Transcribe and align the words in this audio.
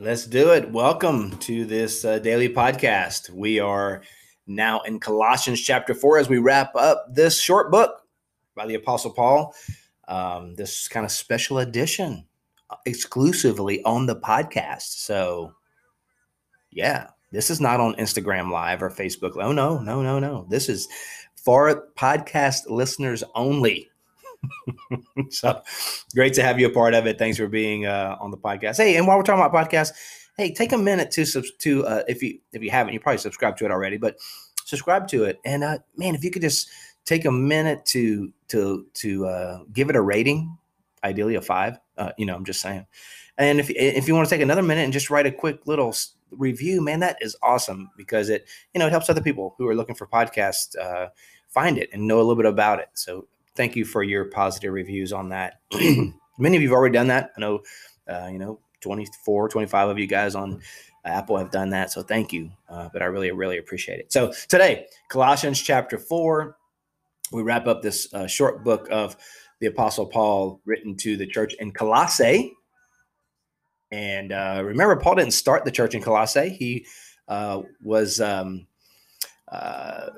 Let's 0.00 0.26
do 0.26 0.52
it. 0.52 0.70
Welcome 0.70 1.38
to 1.38 1.64
this 1.64 2.04
uh, 2.04 2.20
daily 2.20 2.48
podcast. 2.48 3.30
We 3.30 3.58
are 3.58 4.02
now 4.46 4.80
in 4.82 5.00
Colossians 5.00 5.60
chapter 5.60 5.92
4 5.92 6.18
as 6.18 6.28
we 6.28 6.38
wrap 6.38 6.76
up 6.76 7.06
this 7.12 7.40
short 7.40 7.72
book 7.72 8.00
by 8.54 8.68
the 8.68 8.76
Apostle 8.76 9.10
Paul. 9.12 9.56
Um, 10.06 10.54
this 10.54 10.86
kind 10.86 11.04
of 11.04 11.10
special 11.10 11.58
edition 11.58 12.26
exclusively 12.86 13.82
on 13.82 14.06
the 14.06 14.14
podcast. 14.14 14.82
So, 14.82 15.54
yeah, 16.70 17.08
this 17.32 17.50
is 17.50 17.60
not 17.60 17.80
on 17.80 17.96
Instagram 17.96 18.52
Live 18.52 18.84
or 18.84 18.90
Facebook. 18.90 19.32
Oh, 19.34 19.50
no, 19.50 19.80
no, 19.80 20.00
no, 20.00 20.20
no. 20.20 20.46
This 20.48 20.68
is 20.68 20.86
for 21.34 21.88
podcast 21.96 22.70
listeners 22.70 23.24
only. 23.34 23.90
so 25.30 25.62
great 26.14 26.34
to 26.34 26.42
have 26.42 26.60
you 26.60 26.66
a 26.66 26.70
part 26.70 26.94
of 26.94 27.06
it. 27.06 27.18
Thanks 27.18 27.38
for 27.38 27.48
being 27.48 27.86
uh, 27.86 28.16
on 28.20 28.30
the 28.30 28.36
podcast. 28.36 28.76
Hey, 28.76 28.96
and 28.96 29.06
while 29.06 29.16
we're 29.16 29.24
talking 29.24 29.44
about 29.44 29.70
podcasts, 29.70 29.92
hey, 30.36 30.52
take 30.52 30.72
a 30.72 30.78
minute 30.78 31.10
to 31.12 31.24
sub- 31.24 31.44
to 31.58 31.86
uh, 31.86 32.02
if 32.08 32.22
you 32.22 32.38
if 32.52 32.62
you 32.62 32.70
haven't, 32.70 32.94
you 32.94 33.00
probably 33.00 33.18
subscribe 33.18 33.56
to 33.58 33.64
it 33.64 33.70
already, 33.70 33.96
but 33.96 34.16
subscribe 34.64 35.08
to 35.08 35.24
it. 35.24 35.38
And 35.44 35.64
uh, 35.64 35.78
man, 35.96 36.14
if 36.14 36.24
you 36.24 36.30
could 36.30 36.42
just 36.42 36.68
take 37.04 37.24
a 37.24 37.32
minute 37.32 37.84
to 37.86 38.32
to 38.48 38.86
to 38.94 39.26
uh, 39.26 39.58
give 39.72 39.90
it 39.90 39.96
a 39.96 40.00
rating, 40.00 40.56
ideally 41.02 41.34
a 41.34 41.42
five. 41.42 41.78
Uh, 41.96 42.12
you 42.18 42.26
know, 42.26 42.34
I'm 42.34 42.44
just 42.44 42.60
saying. 42.60 42.86
And 43.38 43.60
if 43.60 43.70
if 43.70 44.06
you 44.08 44.14
want 44.14 44.28
to 44.28 44.34
take 44.34 44.42
another 44.42 44.62
minute 44.62 44.82
and 44.82 44.92
just 44.92 45.10
write 45.10 45.26
a 45.26 45.32
quick 45.32 45.66
little 45.66 45.94
review, 46.30 46.82
man, 46.82 47.00
that 47.00 47.16
is 47.20 47.36
awesome 47.42 47.90
because 47.96 48.28
it 48.28 48.46
you 48.74 48.78
know 48.78 48.86
it 48.86 48.90
helps 48.90 49.08
other 49.08 49.22
people 49.22 49.54
who 49.58 49.66
are 49.68 49.74
looking 49.74 49.94
for 49.94 50.06
podcasts 50.06 50.76
uh, 50.78 51.08
find 51.48 51.78
it 51.78 51.88
and 51.92 52.06
know 52.06 52.18
a 52.18 52.22
little 52.22 52.36
bit 52.36 52.46
about 52.46 52.78
it. 52.78 52.88
So 52.94 53.26
thank 53.58 53.74
you 53.76 53.84
for 53.84 54.02
your 54.02 54.24
positive 54.26 54.72
reviews 54.72 55.12
on 55.12 55.30
that. 55.30 55.60
Many 56.38 56.56
of 56.56 56.62
you 56.62 56.68
have 56.68 56.72
already 56.72 56.94
done 56.94 57.08
that. 57.08 57.32
I 57.36 57.40
know, 57.40 57.60
uh, 58.08 58.28
you 58.30 58.38
know, 58.38 58.60
24, 58.80 59.48
25 59.48 59.88
of 59.88 59.98
you 59.98 60.06
guys 60.06 60.36
on 60.36 60.60
Apple 61.04 61.36
have 61.36 61.50
done 61.50 61.70
that. 61.70 61.90
So 61.90 62.02
thank 62.02 62.32
you. 62.32 62.52
Uh, 62.68 62.88
but 62.92 63.02
I 63.02 63.06
really, 63.06 63.32
really 63.32 63.58
appreciate 63.58 63.98
it. 63.98 64.12
So 64.12 64.32
today, 64.48 64.86
Colossians 65.08 65.60
chapter 65.60 65.98
4, 65.98 66.56
we 67.32 67.42
wrap 67.42 67.66
up 67.66 67.82
this 67.82 68.14
uh, 68.14 68.28
short 68.28 68.62
book 68.62 68.86
of 68.92 69.16
the 69.60 69.66
Apostle 69.66 70.06
Paul 70.06 70.60
written 70.64 70.96
to 70.98 71.16
the 71.16 71.26
church 71.26 71.54
in 71.54 71.72
Colossae. 71.72 72.52
And 73.90 74.30
uh, 74.30 74.62
remember, 74.64 74.94
Paul 74.96 75.16
didn't 75.16 75.32
start 75.32 75.64
the 75.64 75.72
church 75.72 75.96
in 75.96 76.02
Colossae. 76.02 76.50
He 76.50 76.86
uh, 77.26 77.62
was 77.82 78.20
um, 78.20 78.68
uh, 79.50 80.10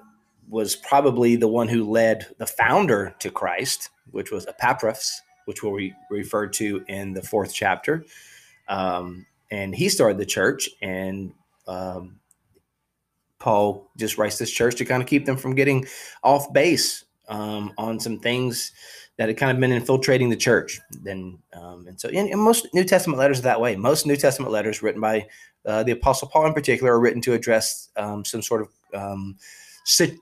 was 0.51 0.75
probably 0.75 1.37
the 1.37 1.49
one 1.49 1.69
who 1.69 1.89
led 1.89 2.27
the 2.39 2.47
founder 2.47 3.15
to 3.21 3.31
Christ, 3.31 3.91
which 4.11 4.31
was 4.31 4.47
Epaphras, 4.47 5.23
which 5.47 5.63
we'll 5.63 5.73
re- 5.73 5.95
refer 6.11 6.49
to 6.49 6.85
in 6.89 7.13
the 7.13 7.23
fourth 7.23 7.55
chapter. 7.55 8.05
Um, 8.69 9.27
and 9.51 9.75
he 9.75 9.89
started 9.89 10.19
the 10.19 10.27
church, 10.27 10.69
and 10.83 11.33
um, 11.67 12.21
Paul 13.39 13.91
just 13.97 14.19
writes 14.19 14.39
this 14.39 14.51
church 14.51 14.77
to 14.77 14.85
kind 14.85 15.03
of 15.03 15.09
keep 15.09 15.25
them 15.25 15.37
from 15.37 15.55
getting 15.55 15.87
off 16.23 16.53
base 16.53 17.05
um, 17.29 17.73
on 17.79 17.99
some 17.99 18.19
things 18.19 18.73
that 19.17 19.29
had 19.29 19.37
kind 19.37 19.53
of 19.53 19.61
been 19.61 19.73
infiltrating 19.73 20.31
the 20.31 20.37
church. 20.37 20.81
Then, 21.03 21.39
um, 21.53 21.87
and 21.87 22.01
so, 22.01 22.09
and, 22.09 22.41
most 22.41 22.69
New 22.75 22.85
Testament 22.85 23.19
letters 23.19 23.41
are 23.41 23.43
that 23.43 23.61
way. 23.61 23.77
Most 23.77 24.07
New 24.07 24.17
Testament 24.17 24.53
letters 24.53 24.83
written 24.83 25.01
by 25.01 25.27
uh, 25.67 25.83
the 25.83 25.93
Apostle 25.93 26.29
Paul, 26.29 26.47
in 26.47 26.55
particular, 26.55 26.93
are 26.93 27.01
written 27.01 27.21
to 27.23 27.35
address 27.35 27.91
um, 27.97 28.25
some 28.25 28.43
sort 28.43 28.63
of 28.63 28.69
um, 28.95 29.37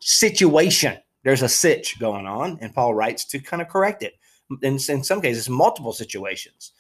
situation. 0.01 0.99
There's 1.25 1.43
a 1.43 1.49
sitch 1.49 1.99
going 1.99 2.27
on, 2.27 2.59
and 2.61 2.75
Paul 2.75 2.95
writes 2.95 3.25
to 3.27 3.39
kind 3.39 3.61
of 3.61 3.69
correct 3.69 4.03
it. 4.03 4.15
In, 4.63 4.79
in 4.89 5.05
some 5.05 5.21
cases, 5.21 5.49
multiple 5.49 5.93
situations. 5.93 6.73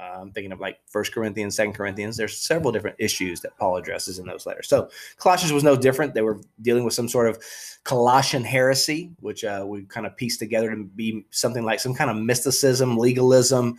Uh, 0.00 0.18
I'm 0.20 0.30
thinking 0.30 0.52
of 0.52 0.60
like 0.60 0.78
First 0.86 1.12
Corinthians, 1.12 1.56
Second 1.56 1.72
Corinthians. 1.72 2.16
There's 2.16 2.38
several 2.38 2.70
different 2.70 2.94
issues 3.00 3.40
that 3.40 3.56
Paul 3.58 3.76
addresses 3.76 4.20
in 4.20 4.26
those 4.26 4.46
letters. 4.46 4.68
So 4.68 4.88
Colossians 5.16 5.52
was 5.52 5.64
no 5.64 5.74
different. 5.74 6.14
They 6.14 6.22
were 6.22 6.40
dealing 6.62 6.84
with 6.84 6.94
some 6.94 7.08
sort 7.08 7.28
of 7.28 7.42
Colossian 7.82 8.44
heresy, 8.44 9.10
which 9.18 9.42
uh, 9.42 9.64
we 9.66 9.82
kind 9.82 10.06
of 10.06 10.16
pieced 10.16 10.38
together 10.38 10.70
to 10.70 10.84
be 10.84 11.26
something 11.30 11.64
like 11.64 11.80
some 11.80 11.94
kind 11.94 12.10
of 12.10 12.16
mysticism, 12.16 12.96
legalism, 12.96 13.76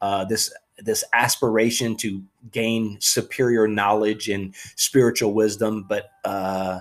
uh, 0.00 0.24
this 0.24 0.52
this 0.78 1.04
aspiration 1.12 1.94
to 1.94 2.22
gain 2.50 2.96
superior 3.00 3.68
knowledge 3.68 4.28
and 4.28 4.54
spiritual 4.76 5.34
wisdom, 5.34 5.84
but 5.88 6.10
uh, 6.24 6.80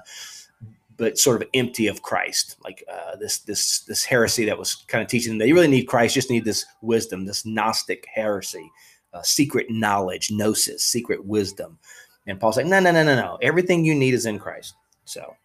but 0.99 1.17
sort 1.17 1.41
of 1.41 1.47
empty 1.53 1.87
of 1.87 2.01
Christ, 2.03 2.57
like 2.63 2.83
uh, 2.91 3.15
this 3.15 3.39
this 3.39 3.79
this 3.85 4.03
heresy 4.03 4.45
that 4.45 4.59
was 4.59 4.75
kind 4.87 5.01
of 5.01 5.07
teaching 5.07 5.31
them 5.31 5.39
they 5.39 5.53
really 5.53 5.67
need 5.67 5.85
Christ, 5.85 6.13
just 6.13 6.29
need 6.29 6.45
this 6.45 6.65
wisdom, 6.81 7.25
this 7.25 7.45
Gnostic 7.45 8.05
heresy, 8.13 8.69
uh, 9.13 9.21
secret 9.23 9.67
knowledge, 9.69 10.29
gnosis, 10.29 10.83
secret 10.83 11.25
wisdom. 11.25 11.79
And 12.27 12.39
Paul's 12.39 12.57
like, 12.57 12.67
no, 12.67 12.79
no, 12.79 12.91
no, 12.91 13.03
no, 13.03 13.15
no. 13.15 13.39
Everything 13.41 13.83
you 13.83 13.95
need 13.95 14.13
is 14.13 14.27
in 14.27 14.38
Christ. 14.38 14.75
So, 15.05 15.35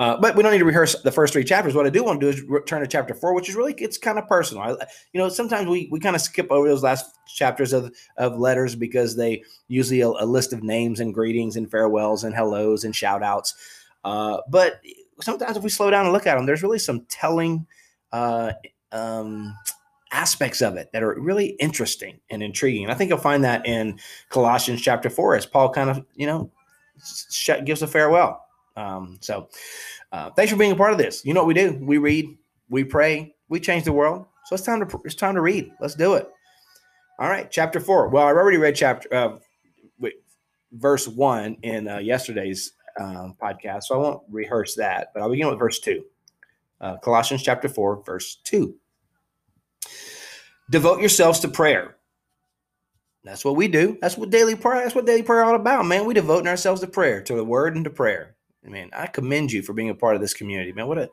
uh, 0.00 0.16
but 0.16 0.34
we 0.34 0.42
don't 0.42 0.50
need 0.50 0.58
to 0.58 0.64
rehearse 0.64 1.00
the 1.02 1.12
first 1.12 1.32
three 1.32 1.44
chapters. 1.44 1.74
What 1.74 1.86
I 1.86 1.90
do 1.90 2.02
want 2.02 2.20
to 2.20 2.26
do 2.26 2.36
is 2.36 2.42
return 2.42 2.80
to 2.80 2.88
chapter 2.88 3.14
four, 3.14 3.32
which 3.32 3.48
is 3.48 3.54
really 3.54 3.74
it's 3.74 3.96
kind 3.96 4.18
of 4.18 4.26
personal. 4.26 4.64
I, 4.64 4.70
you 5.12 5.20
know, 5.20 5.28
sometimes 5.28 5.68
we 5.68 5.88
we 5.92 6.00
kind 6.00 6.16
of 6.16 6.22
skip 6.22 6.50
over 6.50 6.66
those 6.66 6.82
last 6.82 7.14
chapters 7.28 7.72
of 7.72 7.94
of 8.16 8.36
letters 8.36 8.74
because 8.74 9.14
they 9.14 9.44
usually 9.68 10.00
a, 10.00 10.08
a 10.08 10.26
list 10.26 10.52
of 10.52 10.64
names 10.64 10.98
and 10.98 11.14
greetings 11.14 11.54
and 11.54 11.70
farewells 11.70 12.24
and 12.24 12.34
hellos 12.34 12.82
and 12.82 12.96
shout 12.96 13.22
outs. 13.22 13.54
Uh, 14.04 14.38
but 14.48 14.80
sometimes 15.20 15.56
if 15.56 15.62
we 15.62 15.70
slow 15.70 15.90
down 15.90 16.04
and 16.04 16.12
look 16.12 16.26
at 16.26 16.36
them, 16.36 16.46
there's 16.46 16.62
really 16.62 16.78
some 16.78 17.06
telling 17.08 17.66
uh, 18.12 18.52
um, 18.92 19.56
aspects 20.12 20.60
of 20.60 20.76
it 20.76 20.90
that 20.92 21.02
are 21.02 21.18
really 21.20 21.46
interesting 21.60 22.20
and 22.30 22.42
intriguing. 22.42 22.84
And 22.84 22.92
I 22.92 22.94
think 22.94 23.08
you'll 23.08 23.18
find 23.18 23.42
that 23.44 23.66
in 23.66 23.98
Colossians 24.28 24.80
chapter 24.80 25.10
four, 25.10 25.34
as 25.34 25.46
Paul 25.46 25.70
kind 25.70 25.90
of, 25.90 26.04
you 26.14 26.26
know, 26.26 26.50
gives 27.64 27.82
a 27.82 27.86
farewell. 27.86 28.44
Um, 28.76 29.18
so 29.20 29.48
uh, 30.12 30.30
thanks 30.30 30.52
for 30.52 30.58
being 30.58 30.72
a 30.72 30.76
part 30.76 30.92
of 30.92 30.98
this. 30.98 31.24
You 31.24 31.34
know 31.34 31.40
what 31.40 31.48
we 31.48 31.54
do? 31.54 31.78
We 31.80 31.98
read, 31.98 32.36
we 32.68 32.84
pray, 32.84 33.34
we 33.48 33.60
change 33.60 33.84
the 33.84 33.92
world. 33.92 34.26
So 34.44 34.54
it's 34.54 34.64
time 34.64 34.86
to 34.86 35.00
it's 35.04 35.14
time 35.14 35.34
to 35.34 35.40
read. 35.40 35.72
Let's 35.80 35.94
do 35.94 36.14
it. 36.14 36.28
All 37.18 37.28
right, 37.28 37.50
chapter 37.50 37.80
four. 37.80 38.08
Well, 38.08 38.26
I 38.26 38.30
already 38.30 38.58
read 38.58 38.76
chapter 38.76 39.12
uh, 39.14 39.38
wait, 39.98 40.14
verse 40.72 41.08
one 41.08 41.56
in 41.62 41.88
uh, 41.88 41.98
yesterday's 41.98 42.72
um, 43.00 43.34
podcast, 43.40 43.84
so 43.84 43.94
I 43.94 43.98
won't 43.98 44.22
rehearse 44.30 44.74
that, 44.76 45.08
but 45.12 45.22
I'll 45.22 45.30
begin 45.30 45.48
with 45.48 45.58
verse 45.58 45.80
2. 45.80 46.04
Uh, 46.80 46.96
Colossians 46.98 47.42
chapter 47.42 47.68
4, 47.68 48.02
verse 48.04 48.36
2. 48.44 48.74
Devote 50.70 51.00
yourselves 51.00 51.40
to 51.40 51.48
prayer. 51.48 51.96
That's 53.24 53.44
what 53.44 53.56
we 53.56 53.68
do. 53.68 53.96
That's 54.00 54.18
what 54.18 54.30
daily 54.30 54.54
prayer. 54.54 54.82
That's 54.82 54.94
what 54.94 55.06
daily 55.06 55.22
prayer 55.22 55.44
all 55.44 55.54
about, 55.54 55.86
man. 55.86 56.04
We 56.04 56.14
devote 56.14 56.46
ourselves 56.46 56.82
to 56.82 56.86
prayer, 56.86 57.22
to 57.22 57.34
the 57.34 57.44
word 57.44 57.74
and 57.74 57.84
to 57.84 57.90
prayer. 57.90 58.36
Man, 58.62 58.90
I 58.94 59.06
commend 59.06 59.52
you 59.52 59.62
for 59.62 59.72
being 59.72 59.90
a 59.90 59.94
part 59.94 60.14
of 60.14 60.20
this 60.22 60.34
community, 60.34 60.72
man. 60.72 60.86
What 60.86 60.98
a 60.98 61.10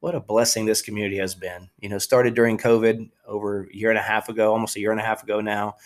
what 0.00 0.14
a 0.14 0.20
blessing 0.20 0.64
this 0.64 0.80
community 0.80 1.16
has 1.18 1.34
been. 1.34 1.68
You 1.80 1.88
know, 1.88 1.98
started 1.98 2.34
during 2.34 2.56
COVID 2.56 3.10
over 3.26 3.64
a 3.64 3.76
year 3.76 3.90
and 3.90 3.98
a 3.98 4.02
half 4.02 4.28
ago, 4.28 4.52
almost 4.52 4.76
a 4.76 4.80
year 4.80 4.92
and 4.92 5.00
a 5.00 5.04
half 5.04 5.22
ago 5.22 5.40
now 5.40 5.76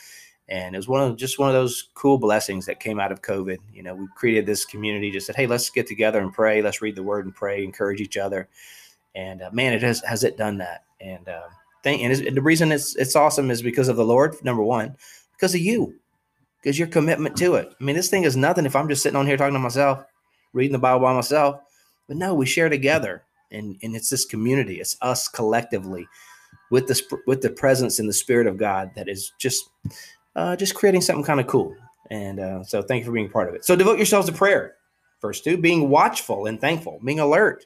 and 0.53 0.75
it 0.75 0.79
was 0.79 0.87
one 0.87 1.01
of 1.03 1.17
just 1.17 1.39
one 1.39 1.49
of 1.49 1.55
those 1.55 1.89
cool 1.95 2.19
blessings 2.19 2.67
that 2.67 2.79
came 2.79 3.01
out 3.01 3.11
of 3.11 3.23
COVID. 3.23 3.57
You 3.73 3.83
know, 3.83 3.95
we 3.95 4.07
created 4.15 4.45
this 4.45 4.67
community, 4.67 5.11
just 5.11 5.27
said, 5.27 5.35
"Hey, 5.35 5.47
let's 5.47 5.71
get 5.71 5.87
together 5.87 6.21
and 6.21 6.31
pray. 6.31 6.61
Let's 6.61 6.83
read 6.83 6.95
the 6.95 7.03
Word 7.03 7.25
and 7.25 7.35
pray, 7.35 7.65
encourage 7.65 8.03
each 8.03 8.19
other." 8.19 8.51
And 9.15 9.41
uh, 9.41 9.51
man, 9.51 9.73
it 9.73 9.83
has 9.83 10.03
has 10.03 10.25
it 10.25 10.37
done 10.37 10.59
that. 10.59 10.85
And 11.01 11.27
uh, 11.27 11.49
thank 11.83 12.03
and 12.03 12.37
the 12.37 12.43
reason 12.43 12.71
it's 12.71 12.95
it's 12.97 13.17
awesome 13.17 13.51
is 13.51 13.63
because 13.63 13.89
of 13.89 13.97
the 13.97 14.05
Lord. 14.05 14.37
Number 14.45 14.63
one, 14.63 14.95
because 15.33 15.55
of 15.55 15.63
you, 15.63 15.95
because 16.61 16.79
your 16.79 16.89
commitment 16.89 17.35
to 17.39 17.55
it. 17.55 17.75
I 17.81 17.83
mean, 17.83 17.97
this 17.97 18.11
thing 18.11 18.25
is 18.25 18.37
nothing 18.37 18.67
if 18.67 18.77
I'm 18.77 18.91
just 18.91 19.03
sitting 19.03 19.17
on 19.17 19.27
here 19.27 19.39
talking 19.39 19.55
to 19.55 19.59
myself, 19.59 20.05
reading 20.53 20.73
the 20.73 20.79
Bible 20.79 21.01
by 21.01 21.15
myself. 21.15 21.63
But 22.09 22.19
no, 22.19 22.35
we 22.35 22.45
share 22.45 22.69
together, 22.69 23.25
and 23.51 23.79
and 23.83 23.97
it's 23.97 24.11
this 24.11 24.27
community. 24.27 24.81
It's 24.81 24.99
us 25.01 25.29
collectively 25.29 26.07
with 26.71 26.89
the 26.89 27.21
with 27.27 27.41
the 27.41 27.49
presence 27.49 27.99
and 27.99 28.07
the 28.07 28.13
Spirit 28.13 28.47
of 28.47 28.59
God 28.59 28.91
that 28.97 29.09
is 29.09 29.33
just 29.39 29.71
uh, 30.37 30.57
just 30.57 30.75
creating 30.75 31.03
something 31.03 31.25
kind 31.25 31.41
of 31.41 31.47
cool. 31.47 31.75
And 32.11 32.41
uh, 32.41 32.63
so 32.65 32.83
thank 32.83 33.01
you 33.01 33.07
for 33.07 33.13
being 33.13 33.31
part 33.31 33.49
of 33.49 33.55
it. 33.55 33.65
So 33.65 33.77
devote 33.77 33.97
yourselves 33.97 34.29
to 34.29 34.33
prayer. 34.33 34.75
Verse 35.21 35.41
two, 35.41 35.57
being 35.57 35.89
watchful 35.89 36.47
and 36.47 36.61
thankful, 36.61 36.99
being 37.05 37.21
alert, 37.21 37.65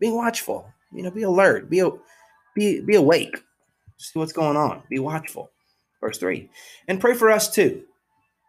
being 0.00 0.14
watchful. 0.14 0.66
You 0.92 1.02
know, 1.02 1.10
be 1.10 1.22
alert, 1.22 1.70
be 1.70 1.82
be 2.54 2.80
be 2.80 2.96
awake, 2.96 3.42
see 3.98 4.18
what's 4.18 4.32
going 4.32 4.56
on, 4.56 4.82
be 4.88 4.98
watchful. 4.98 5.50
Verse 6.00 6.18
three, 6.18 6.50
and 6.88 7.00
pray 7.00 7.14
for 7.14 7.30
us 7.30 7.52
too. 7.52 7.84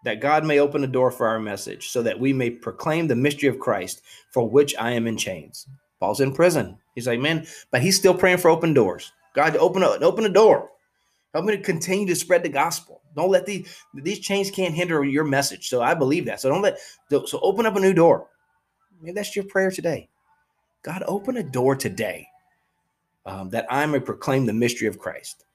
that 0.03 0.19
God 0.19 0.45
may 0.45 0.59
open 0.59 0.83
a 0.83 0.88
door 0.88 1.12
for 1.12 1.27
our 1.27 1.39
message, 1.39 1.89
so 1.89 2.03
that 2.03 2.19
we 2.19 2.33
may 2.33 2.50
proclaim 2.50 3.07
the 3.07 3.15
mystery 3.15 3.50
of 3.50 3.59
Christ, 3.59 4.01
for 4.31 4.47
which 4.47 4.75
I 4.77 4.91
am 4.91 5.07
in 5.07 5.18
chains. 5.18 5.68
Paul's 6.00 6.19
in 6.19 6.33
prison. 6.33 6.77
He's 6.95 7.07
like, 7.07 7.19
man, 7.19 7.47
but 7.71 7.81
he's 7.81 7.97
still 7.97 8.13
praying 8.13 8.38
for 8.38 8.50
open 8.51 8.74
doors. 8.74 9.12
God, 9.33 9.56
open 9.57 9.83
up, 9.83 10.01
open 10.01 10.25
a 10.25 10.30
door. 10.30 10.69
Help 11.33 11.45
me 11.45 11.57
to 11.57 11.63
continue 11.63 12.07
to 12.07 12.15
spread 12.15 12.44
the 12.44 12.50
gospel. 12.50 13.01
Don't 13.15 13.31
let 13.31 13.45
these 13.45 13.68
these 13.94 14.19
chains 14.19 14.51
can't 14.51 14.74
hinder 14.74 15.03
your 15.03 15.24
message. 15.24 15.68
So 15.68 15.81
I 15.81 15.94
believe 15.94 16.25
that. 16.25 16.39
So 16.39 16.50
don't 16.50 16.62
let 16.62 16.80
so 17.09 17.39
open 17.41 17.65
up 17.65 17.75
a 17.75 17.80
new 17.80 17.94
door. 17.94 18.27
Maybe 19.01 19.13
that's 19.13 19.35
your 19.35 19.45
prayer 19.45 19.71
today. 19.71 20.09
God, 20.83 21.03
open 21.07 21.38
a 21.38 21.44
door 21.44 21.75
today 21.75 22.27
um, 23.25 23.50
that 23.50 23.65
I 23.69 23.85
may 23.85 24.00
proclaim 24.00 24.45
the 24.45 24.53
mystery 24.53 24.88
of 24.88 25.00
Christ. 25.00 25.45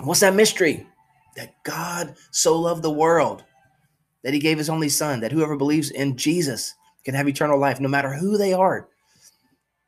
What's 0.00 0.20
that 0.20 0.34
mystery? 0.34 0.86
That 1.36 1.54
God 1.64 2.16
so 2.30 2.58
loved 2.58 2.82
the 2.82 2.90
world 2.90 3.44
that 4.22 4.34
he 4.34 4.40
gave 4.40 4.58
his 4.58 4.70
only 4.70 4.88
son, 4.88 5.20
that 5.20 5.32
whoever 5.32 5.56
believes 5.56 5.90
in 5.90 6.16
Jesus 6.16 6.74
can 7.04 7.14
have 7.14 7.28
eternal 7.28 7.60
life, 7.60 7.80
no 7.80 7.88
matter 7.88 8.12
who 8.12 8.38
they 8.38 8.54
are 8.54 8.88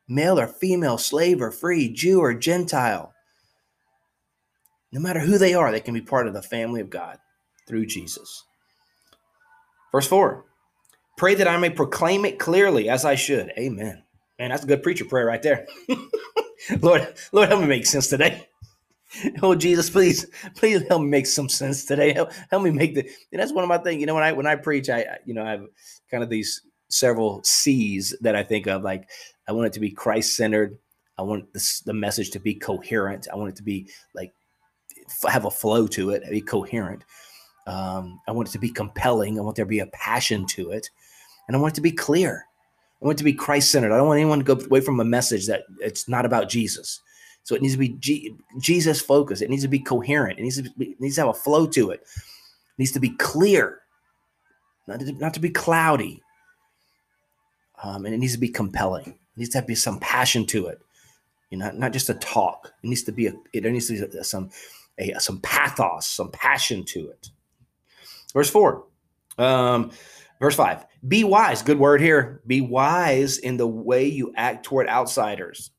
male 0.08 0.38
or 0.38 0.46
female, 0.46 0.99
slave 0.99 1.40
or 1.40 1.50
free, 1.50 1.93
Jew 1.93 2.20
or 2.20 2.34
Gentile. 2.34 3.12
No 4.96 5.02
matter 5.02 5.20
who 5.20 5.37
they 5.37 5.52
are, 5.52 5.70
they 5.70 5.81
can 5.81 5.93
be 5.93 6.00
part 6.00 6.26
of 6.26 6.32
the 6.32 6.40
family 6.40 6.81
of 6.81 6.88
God 6.88 7.19
through 7.69 7.84
Jesus. 7.84 8.44
Verse 9.93 10.06
4 10.06 10.43
Pray 11.19 11.34
that 11.34 11.46
I 11.46 11.58
may 11.58 11.69
proclaim 11.69 12.25
it 12.25 12.38
clearly 12.38 12.88
as 12.88 13.04
I 13.04 13.14
should. 13.14 13.52
Amen. 13.58 14.02
Man, 14.38 14.48
that's 14.48 14.64
a 14.64 14.66
good 14.66 14.82
preacher 14.82 15.04
prayer 15.04 15.26
right 15.26 15.43
there. 15.43 15.66
Lord, 16.81 17.14
Lord, 17.31 17.50
help 17.50 17.60
me 17.60 17.66
make 17.66 17.84
sense 17.84 18.08
today. 18.08 18.48
Oh 19.40 19.54
Jesus, 19.54 19.88
please, 19.88 20.26
please 20.56 20.82
help 20.88 21.00
me 21.00 21.08
make 21.08 21.26
some 21.26 21.49
sense 21.49 21.84
today. 21.87 22.12
Help, 22.12 22.32
help 22.50 22.62
me 22.62 22.70
make 22.70 22.94
the. 22.94 23.08
And 23.32 23.40
that's 23.40 23.52
one 23.52 23.64
of 23.64 23.69
my 23.69 23.78
things. 23.78 24.00
You 24.00 24.06
know, 24.06 24.14
when 24.14 24.25
I 24.25 24.32
when 24.32 24.46
I 24.46 24.56
preach, 24.56 24.90
I 24.90 25.19
you 25.25 25.32
know 25.32 25.44
I 25.44 25.52
have 25.52 25.66
kind 26.10 26.22
of 26.22 26.28
these 26.28 26.60
several 26.88 27.40
C's 27.44 28.14
that 28.20 28.37
I 28.37 28.42
think 28.42 28.66
of. 28.66 28.82
Like 28.82 29.08
I 29.49 29.52
want 29.52 29.69
it 29.69 29.72
to 29.75 29.81
be 29.81 29.90
Christ 29.90 30.37
centered. 30.37 30.76
I 31.16 31.22
want 31.22 31.50
this, 31.54 31.81
the 31.81 31.94
message 31.94 32.31
to 32.32 32.40
be 32.40 32.56
coherent. 32.56 33.28
I 33.32 33.37
want 33.37 33.50
it 33.50 33.56
to 33.56 33.62
be 33.62 33.88
like 34.14 34.34
have 35.29 35.44
a 35.44 35.50
flow 35.50 35.87
to 35.88 36.11
it, 36.11 36.29
be 36.31 36.41
coherent. 36.41 37.05
Um, 37.67 38.20
I 38.29 38.32
want 38.32 38.49
it 38.49 38.53
to 38.53 38.58
be 38.58 38.70
compelling. 38.70 39.38
I 39.38 39.43
want 39.43 39.56
there 39.56 39.64
to 39.64 39.69
be 39.69 39.81
a 39.81 39.87
passion 39.88 40.47
to 40.49 40.70
it, 40.70 40.91
and 41.47 41.56
I 41.56 41.61
want 41.61 41.75
it 41.75 41.76
to 41.76 41.81
be 41.81 41.93
clear. 41.93 42.47
I 43.03 43.05
want 43.05 43.17
it 43.17 43.19
to 43.19 43.25
be 43.25 43.32
Christ 43.35 43.70
centered. 43.70 43.93
I 43.93 43.99
don't 43.99 44.06
want 44.06 44.20
anyone 44.20 44.38
to 44.38 44.44
go 44.44 44.64
away 44.64 44.81
from 44.81 45.00
a 45.00 45.05
message 45.05 45.47
that 45.47 45.64
it's 45.81 46.08
not 46.08 46.25
about 46.25 46.49
Jesus. 46.49 47.00
So 47.43 47.55
it 47.55 47.62
needs 47.62 47.75
to 47.75 47.79
be 47.79 47.91
G- 47.91 48.35
Jesus 48.58 49.00
focused. 49.00 49.43
It 49.43 49.50
needs 49.50 49.62
to 49.62 49.69
be 49.69 49.79
coherent. 49.79 50.38
It 50.38 50.43
needs 50.43 50.61
to 50.61 50.70
be, 50.76 50.97
needs 50.99 51.17
to 51.17 51.20
have 51.23 51.31
a 51.31 51.35
flow 51.35 51.67
to 51.69 51.91
it. 51.91 52.00
It 52.00 52.79
needs 52.79 52.93
to 52.93 53.00
be 53.00 53.11
clear, 53.11 53.81
not 54.88 55.00
to, 55.00 55.12
not 55.12 55.35
to 55.35 55.41
be 55.41 55.50
cloudy. 55.50 56.23
Um, 57.82 58.06
and 58.06 58.14
it 58.14 58.19
needs 58.19 58.32
to 58.32 58.41
be 58.41 58.49
compelling. 58.49 59.06
It 59.06 59.37
needs 59.37 59.50
to 59.50 59.62
be 59.62 59.75
some 59.75 60.00
passion 60.00 60.47
to 60.47 60.67
it. 60.67 60.81
You 61.50 61.59
know, 61.59 61.70
not 61.73 61.93
just 61.93 62.09
a 62.09 62.14
talk. 62.14 62.73
It 62.82 62.88
needs 62.88 63.05
to 63.05 63.12
be 63.12 63.29
a. 63.29 63.35
It 63.52 63.62
needs 63.64 63.87
to 63.88 64.09
be 64.09 64.23
some 64.23 64.50
a, 64.98 65.19
some 65.20 65.40
pathos, 65.40 66.06
some 66.06 66.31
passion 66.31 66.84
to 66.87 67.08
it. 67.10 67.31
Verse 68.32 68.50
four, 68.50 68.87
um, 69.38 69.90
verse 70.40 70.54
five. 70.54 70.84
Be 71.06 71.25
wise. 71.25 71.62
Good 71.62 71.78
word 71.78 72.00
here. 72.00 72.43
Be 72.46 72.60
wise 72.60 73.38
in 73.38 73.56
the 73.56 73.66
way 73.66 74.06
you 74.06 74.32
act 74.37 74.64
toward 74.64 74.88
outsiders. 74.88 75.70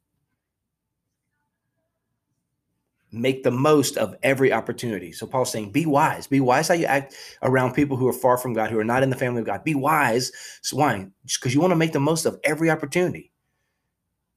Make 3.12 3.44
the 3.44 3.52
most 3.52 3.98
of 3.98 4.16
every 4.22 4.52
opportunity. 4.52 5.12
So 5.12 5.26
Paul's 5.26 5.52
saying, 5.52 5.72
be 5.72 5.86
wise. 5.86 6.28
Be 6.28 6.42
wise 6.42 6.68
how 6.68 6.74
you 6.74 6.86
act 6.86 7.16
around 7.42 7.74
people 7.74 7.96
who 7.96 8.08
are 8.08 8.14
far 8.14 8.38
from 8.38 8.54
God, 8.54 8.70
who 8.70 8.78
are 8.80 8.84
not 8.84 9.02
in 9.02 9.10
the 9.10 9.16
family 9.16 9.40
of 9.40 9.48
God. 9.48 9.64
Be 9.64 9.76
wise. 9.76 10.32
So 10.62 10.78
why? 10.78 11.08
Because 11.26 11.54
you 11.54 11.62
want 11.62 11.72
to 11.72 11.78
make 11.78 11.94
the 11.94 12.00
most 12.00 12.26
of 12.26 12.38
every 12.44 12.70
opportunity. 12.70 13.32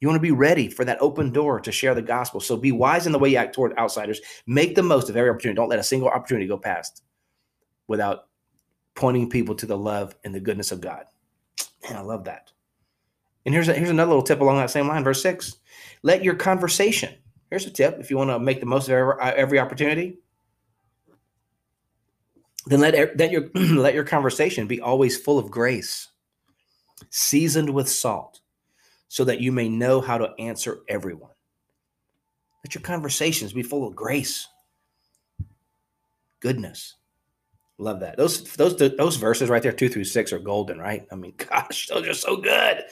You 0.00 0.08
want 0.08 0.16
to 0.16 0.22
be 0.22 0.30
ready 0.30 0.68
for 0.68 0.84
that 0.86 1.00
open 1.00 1.30
door 1.30 1.60
to 1.60 1.70
share 1.70 1.94
the 1.94 2.02
gospel. 2.02 2.40
So 2.40 2.56
be 2.56 2.72
wise 2.72 3.06
in 3.06 3.12
the 3.12 3.18
way 3.18 3.28
you 3.30 3.36
act 3.36 3.54
toward 3.54 3.76
outsiders. 3.76 4.20
Make 4.46 4.74
the 4.74 4.82
most 4.82 5.10
of 5.10 5.16
every 5.16 5.28
opportunity. 5.28 5.56
Don't 5.56 5.68
let 5.68 5.78
a 5.78 5.84
single 5.84 6.08
opportunity 6.08 6.46
go 6.46 6.56
past 6.56 7.02
without 7.86 8.28
pointing 8.94 9.28
people 9.28 9.54
to 9.56 9.66
the 9.66 9.76
love 9.76 10.14
and 10.24 10.34
the 10.34 10.40
goodness 10.40 10.72
of 10.72 10.80
God. 10.80 11.04
Man, 11.84 11.98
I 11.98 12.00
love 12.00 12.24
that. 12.24 12.50
And 13.44 13.54
here's 13.54 13.68
a, 13.68 13.74
here's 13.74 13.90
another 13.90 14.10
little 14.10 14.22
tip 14.22 14.40
along 14.40 14.56
that 14.56 14.70
same 14.70 14.88
line, 14.88 15.04
verse 15.04 15.22
six. 15.22 15.56
Let 16.02 16.24
your 16.24 16.34
conversation. 16.34 17.14
Here's 17.50 17.66
a 17.66 17.70
tip 17.70 17.98
if 17.98 18.10
you 18.10 18.16
want 18.16 18.30
to 18.30 18.38
make 18.38 18.60
the 18.60 18.66
most 18.66 18.88
of 18.88 18.92
every, 18.92 19.14
uh, 19.20 19.32
every 19.32 19.58
opportunity. 19.58 20.18
Then 22.66 22.80
let 22.80 23.18
let 23.18 23.30
your 23.30 23.50
let 23.54 23.94
your 23.94 24.04
conversation 24.04 24.66
be 24.66 24.80
always 24.80 25.18
full 25.18 25.38
of 25.38 25.50
grace, 25.50 26.08
seasoned 27.08 27.70
with 27.70 27.88
salt 27.88 28.40
so 29.10 29.24
that 29.24 29.40
you 29.40 29.50
may 29.50 29.68
know 29.68 30.00
how 30.00 30.16
to 30.16 30.32
answer 30.38 30.82
everyone. 30.88 31.32
Let 32.64 32.76
your 32.76 32.82
conversations 32.82 33.52
be 33.52 33.64
full 33.64 33.84
of 33.84 33.96
grace, 33.96 34.46
goodness. 36.38 36.94
Love 37.76 37.98
that. 38.00 38.16
Those 38.16 38.44
those 38.52 38.76
those 38.76 39.16
verses 39.16 39.48
right 39.48 39.62
there, 39.62 39.72
two 39.72 39.88
through 39.88 40.04
six, 40.04 40.32
are 40.32 40.38
golden, 40.38 40.78
right? 40.78 41.06
I 41.10 41.16
mean, 41.16 41.34
gosh, 41.50 41.88
those 41.88 42.06
are 42.06 42.14
so 42.14 42.36
good. 42.36 42.84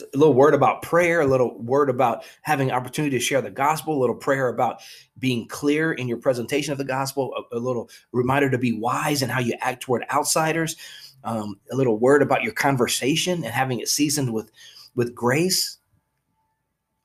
A 0.00 0.18
little 0.18 0.34
word 0.34 0.54
about 0.54 0.82
prayer, 0.82 1.20
a 1.20 1.26
little 1.26 1.56
word 1.62 1.88
about 1.88 2.24
having 2.40 2.72
opportunity 2.72 3.16
to 3.16 3.22
share 3.22 3.40
the 3.40 3.50
gospel, 3.50 3.96
a 3.96 4.00
little 4.00 4.16
prayer 4.16 4.48
about 4.48 4.80
being 5.20 5.46
clear 5.46 5.92
in 5.92 6.08
your 6.08 6.16
presentation 6.16 6.72
of 6.72 6.78
the 6.78 6.84
gospel, 6.84 7.32
a, 7.36 7.56
a 7.56 7.60
little 7.60 7.88
reminder 8.10 8.50
to 8.50 8.58
be 8.58 8.72
wise 8.72 9.22
in 9.22 9.28
how 9.28 9.38
you 9.38 9.54
act 9.60 9.82
toward 9.82 10.04
outsiders, 10.10 10.74
um, 11.22 11.60
a 11.70 11.76
little 11.76 11.98
word 11.98 12.20
about 12.20 12.42
your 12.42 12.54
conversation 12.54 13.44
and 13.44 13.52
having 13.52 13.78
it 13.78 13.88
seasoned 13.88 14.32
with 14.32 14.50
with 14.94 15.14
grace. 15.14 15.78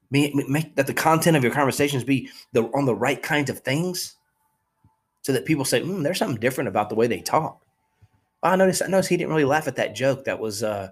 Make, 0.10 0.76
that 0.76 0.88
the 0.88 0.94
content 0.94 1.36
of 1.36 1.44
your 1.44 1.52
conversations 1.52 2.06
be 2.06 2.30
the 2.54 2.64
on 2.74 2.86
the 2.86 2.96
right 2.96 3.22
kinds 3.22 3.50
of 3.50 3.60
things, 3.60 4.16
so 5.22 5.34
that 5.34 5.46
people 5.46 5.66
say, 5.66 5.82
mm, 5.82 6.02
"There's 6.02 6.18
something 6.18 6.40
different 6.40 6.70
about 6.70 6.88
the 6.90 6.96
way 6.96 7.08
they 7.08 7.20
talk." 7.20 7.62
I 8.42 8.56
noticed. 8.56 8.82
I 8.82 8.88
noticed 8.88 9.10
he 9.10 9.18
didn't 9.18 9.32
really 9.32 9.44
laugh 9.44 9.68
at 9.68 9.76
that 9.76 9.96
joke 9.96 10.24
that 10.24 10.40
was 10.40 10.64
uh, 10.64 10.90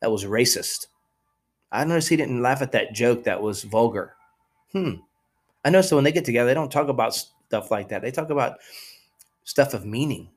that 0.00 0.10
was 0.10 0.24
racist. 0.24 0.88
I 1.72 1.84
noticed 1.84 2.08
he 2.08 2.16
didn't 2.16 2.42
laugh 2.42 2.60
at 2.60 2.72
that 2.72 2.92
joke 2.92 3.24
that 3.24 3.40
was 3.40 3.62
vulgar. 3.62 4.14
Hmm. 4.72 4.94
I 5.64 5.70
know. 5.70 5.80
So 5.80 5.96
when 5.96 6.04
they 6.04 6.12
get 6.12 6.26
together, 6.26 6.48
they 6.48 6.54
don't 6.54 6.72
talk 6.72 6.88
about 6.88 7.14
stuff 7.14 7.70
like 7.70 7.88
that. 7.88 8.02
They 8.02 8.10
talk 8.10 8.30
about 8.30 8.58
stuff 9.44 9.72
of 9.72 9.86
meaning 9.86 10.30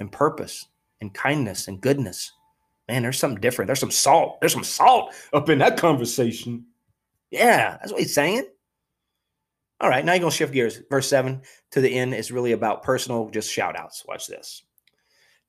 and 0.00 0.10
purpose 0.10 0.66
and 1.00 1.12
kindness 1.12 1.68
and 1.68 1.80
goodness 1.80 2.32
man, 2.88 3.02
there's 3.02 3.18
something 3.18 3.40
different. 3.40 3.66
There's 3.66 3.80
some 3.80 3.90
salt. 3.90 4.40
There's 4.40 4.52
some 4.52 4.64
salt 4.64 5.14
up 5.32 5.48
in 5.48 5.58
that 5.58 5.76
conversation. 5.76 6.66
Yeah, 7.30 7.76
that's 7.78 7.92
what 7.92 8.00
he's 8.00 8.14
saying. 8.14 8.46
All 9.80 9.90
right, 9.90 10.04
now 10.04 10.12
you're 10.12 10.20
going 10.20 10.30
to 10.30 10.36
shift 10.36 10.54
gears. 10.54 10.80
Verse 10.88 11.08
7 11.08 11.42
to 11.72 11.80
the 11.80 11.94
end 11.94 12.14
is 12.14 12.32
really 12.32 12.52
about 12.52 12.82
personal, 12.82 13.28
just 13.28 13.52
shout 13.52 13.76
outs. 13.76 14.04
Watch 14.06 14.26
this. 14.26 14.62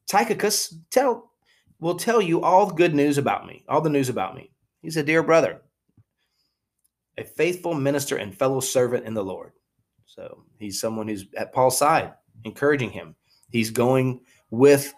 Tychicus 0.06 0.76
tell, 0.90 1.32
will 1.80 1.96
tell 1.96 2.22
you 2.22 2.42
all 2.42 2.66
the 2.66 2.74
good 2.74 2.94
news 2.94 3.18
about 3.18 3.48
me, 3.48 3.64
all 3.70 3.82
the 3.82 3.90
news 3.90 4.10
about 4.10 4.36
me. 4.36 4.52
He's 4.82 4.98
a 4.98 5.04
dear 5.04 5.24
brother, 5.24 5.62
a 7.18 7.24
faithful 7.24 7.74
minister 7.74 8.18
and 8.18 8.38
fellow 8.38 8.60
servant 8.60 9.06
in 9.06 9.14
the 9.14 9.24
Lord. 9.24 9.54
So 10.06 10.44
he's 10.60 10.80
someone 10.80 11.08
who's 11.08 11.26
at 11.38 11.54
Paul's 11.54 11.78
side, 11.78 12.14
encouraging 12.44 12.90
him. 12.90 13.16
He's 13.50 13.70
going 13.70 14.22
with 14.50 14.94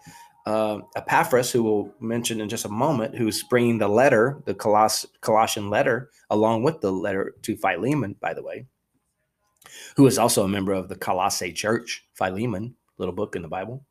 uh, 0.46 0.78
Epaphras, 0.96 1.50
who 1.50 1.62
we'll 1.62 1.94
mention 2.00 2.40
in 2.40 2.48
just 2.48 2.64
a 2.64 2.70
moment, 2.70 3.16
who's 3.16 3.42
bringing 3.42 3.78
the 3.78 3.88
letter, 3.88 4.42
the 4.46 4.54
Coloss- 4.54 5.06
Colossian 5.20 5.70
letter, 5.70 6.10
along 6.30 6.62
with 6.62 6.80
the 6.80 6.90
letter 6.90 7.34
to 7.42 7.56
Philemon, 7.56 8.16
by 8.20 8.34
the 8.34 8.42
way, 8.42 8.66
who 9.96 10.06
is 10.06 10.18
also 10.18 10.44
a 10.44 10.48
member 10.48 10.72
of 10.72 10.88
the 10.88 10.96
Colossae 10.96 11.52
Church, 11.52 12.04
Philemon, 12.14 12.74
little 12.98 13.14
book 13.14 13.36
in 13.36 13.42
the 13.42 13.48
Bible, 13.48 13.84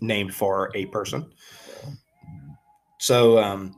named 0.00 0.34
for 0.34 0.70
a 0.74 0.86
person. 0.86 1.32
So 2.98 3.38
um, 3.38 3.74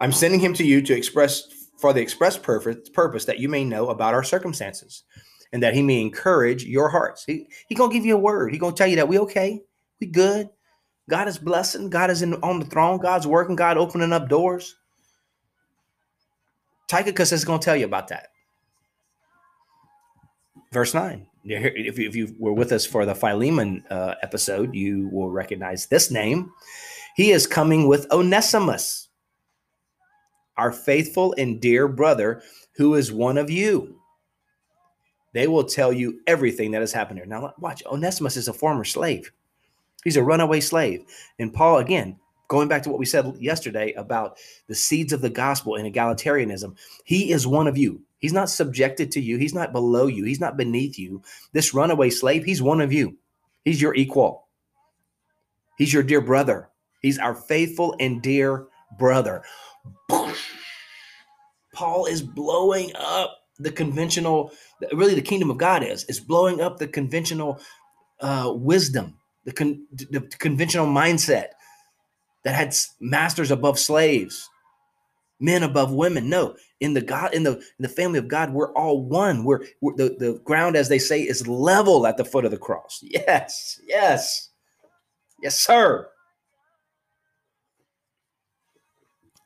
I'm 0.00 0.12
sending 0.12 0.40
him 0.40 0.54
to 0.54 0.64
you 0.64 0.82
to 0.82 0.94
express 0.94 1.42
for 1.78 1.92
the 1.92 2.00
express 2.00 2.38
purpose, 2.38 2.88
purpose 2.88 3.26
that 3.26 3.38
you 3.38 3.48
may 3.48 3.64
know 3.64 3.90
about 3.90 4.14
our 4.14 4.22
circumstances 4.22 5.04
and 5.52 5.62
that 5.62 5.74
he 5.74 5.82
may 5.82 6.00
encourage 6.00 6.64
your 6.64 6.88
hearts. 6.88 7.24
He, 7.24 7.48
he 7.68 7.74
gonna 7.74 7.92
give 7.92 8.06
you 8.06 8.16
a 8.16 8.20
word. 8.20 8.52
He 8.52 8.58
gonna 8.58 8.74
tell 8.74 8.86
you 8.86 8.96
that 8.96 9.08
we 9.08 9.18
okay 9.20 9.62
we 10.00 10.06
good. 10.06 10.50
God 11.08 11.28
is 11.28 11.38
blessing. 11.38 11.88
God 11.88 12.10
is 12.10 12.22
in, 12.22 12.34
on 12.34 12.58
the 12.58 12.66
throne. 12.66 12.98
God's 12.98 13.26
working. 13.26 13.56
God 13.56 13.78
opening 13.78 14.12
up 14.12 14.28
doors. 14.28 14.76
Tychicus 16.88 17.32
is 17.32 17.44
going 17.44 17.60
to 17.60 17.64
tell 17.64 17.76
you 17.76 17.84
about 17.84 18.08
that. 18.08 18.28
Verse 20.72 20.94
9. 20.94 21.26
If 21.44 21.96
you, 21.96 22.08
if 22.08 22.16
you 22.16 22.34
were 22.40 22.52
with 22.52 22.72
us 22.72 22.84
for 22.84 23.06
the 23.06 23.14
Philemon 23.14 23.84
uh, 23.88 24.14
episode, 24.22 24.74
you 24.74 25.08
will 25.12 25.30
recognize 25.30 25.86
this 25.86 26.10
name. 26.10 26.50
He 27.14 27.30
is 27.30 27.46
coming 27.46 27.86
with 27.86 28.10
Onesimus, 28.10 29.08
our 30.56 30.72
faithful 30.72 31.34
and 31.38 31.60
dear 31.60 31.86
brother, 31.86 32.42
who 32.74 32.94
is 32.94 33.12
one 33.12 33.38
of 33.38 33.48
you. 33.48 34.00
They 35.34 35.46
will 35.46 35.64
tell 35.64 35.92
you 35.92 36.20
everything 36.26 36.72
that 36.72 36.80
has 36.80 36.92
happened 36.92 37.20
here. 37.20 37.26
Now, 37.26 37.54
watch. 37.58 37.82
Onesimus 37.86 38.36
is 38.36 38.48
a 38.48 38.52
former 38.52 38.84
slave. 38.84 39.30
He's 40.06 40.16
a 40.16 40.22
runaway 40.22 40.60
slave. 40.60 41.04
And 41.40 41.52
Paul, 41.52 41.78
again, 41.78 42.20
going 42.46 42.68
back 42.68 42.84
to 42.84 42.90
what 42.90 43.00
we 43.00 43.06
said 43.06 43.34
yesterday 43.40 43.92
about 43.94 44.38
the 44.68 44.74
seeds 44.76 45.12
of 45.12 45.20
the 45.20 45.28
gospel 45.28 45.74
and 45.74 45.92
egalitarianism, 45.92 46.76
he 47.02 47.32
is 47.32 47.44
one 47.44 47.66
of 47.66 47.76
you. 47.76 48.02
He's 48.20 48.32
not 48.32 48.48
subjected 48.48 49.10
to 49.10 49.20
you. 49.20 49.36
He's 49.36 49.52
not 49.52 49.72
below 49.72 50.06
you. 50.06 50.22
He's 50.22 50.38
not 50.38 50.56
beneath 50.56 50.96
you. 50.96 51.22
This 51.52 51.74
runaway 51.74 52.10
slave, 52.10 52.44
he's 52.44 52.62
one 52.62 52.80
of 52.80 52.92
you. 52.92 53.18
He's 53.64 53.82
your 53.82 53.96
equal. 53.96 54.46
He's 55.76 55.92
your 55.92 56.04
dear 56.04 56.20
brother. 56.20 56.68
He's 57.02 57.18
our 57.18 57.34
faithful 57.34 57.96
and 57.98 58.22
dear 58.22 58.68
brother. 59.00 59.42
Paul 61.74 62.06
is 62.06 62.22
blowing 62.22 62.92
up 62.94 63.38
the 63.58 63.72
conventional, 63.72 64.52
really, 64.92 65.16
the 65.16 65.20
kingdom 65.20 65.50
of 65.50 65.58
God 65.58 65.82
is, 65.82 66.04
is 66.04 66.20
blowing 66.20 66.60
up 66.60 66.78
the 66.78 66.86
conventional 66.86 67.58
uh, 68.20 68.52
wisdom, 68.54 69.18
the, 69.46 69.52
con- 69.52 69.86
the 69.92 70.20
conventional 70.38 70.86
mindset 70.86 71.50
that 72.44 72.54
had 72.54 72.74
masters 73.00 73.50
above 73.50 73.78
slaves, 73.78 74.50
men 75.40 75.62
above 75.62 75.92
women. 75.92 76.28
No, 76.28 76.56
in 76.80 76.92
the 76.92 77.00
God, 77.00 77.32
in 77.32 77.44
the 77.44 77.52
in 77.52 77.62
the 77.80 77.88
family 77.88 78.18
of 78.18 78.28
God, 78.28 78.52
we're 78.52 78.72
all 78.74 79.02
one. 79.02 79.44
We're, 79.44 79.64
we're 79.80 79.96
the, 79.96 80.16
the 80.18 80.40
ground, 80.44 80.76
as 80.76 80.88
they 80.88 80.98
say, 80.98 81.22
is 81.22 81.46
level 81.48 82.06
at 82.06 82.16
the 82.16 82.24
foot 82.24 82.44
of 82.44 82.50
the 82.50 82.58
cross. 82.58 83.00
Yes, 83.02 83.80
yes, 83.86 84.50
yes, 85.42 85.58
sir. 85.58 86.08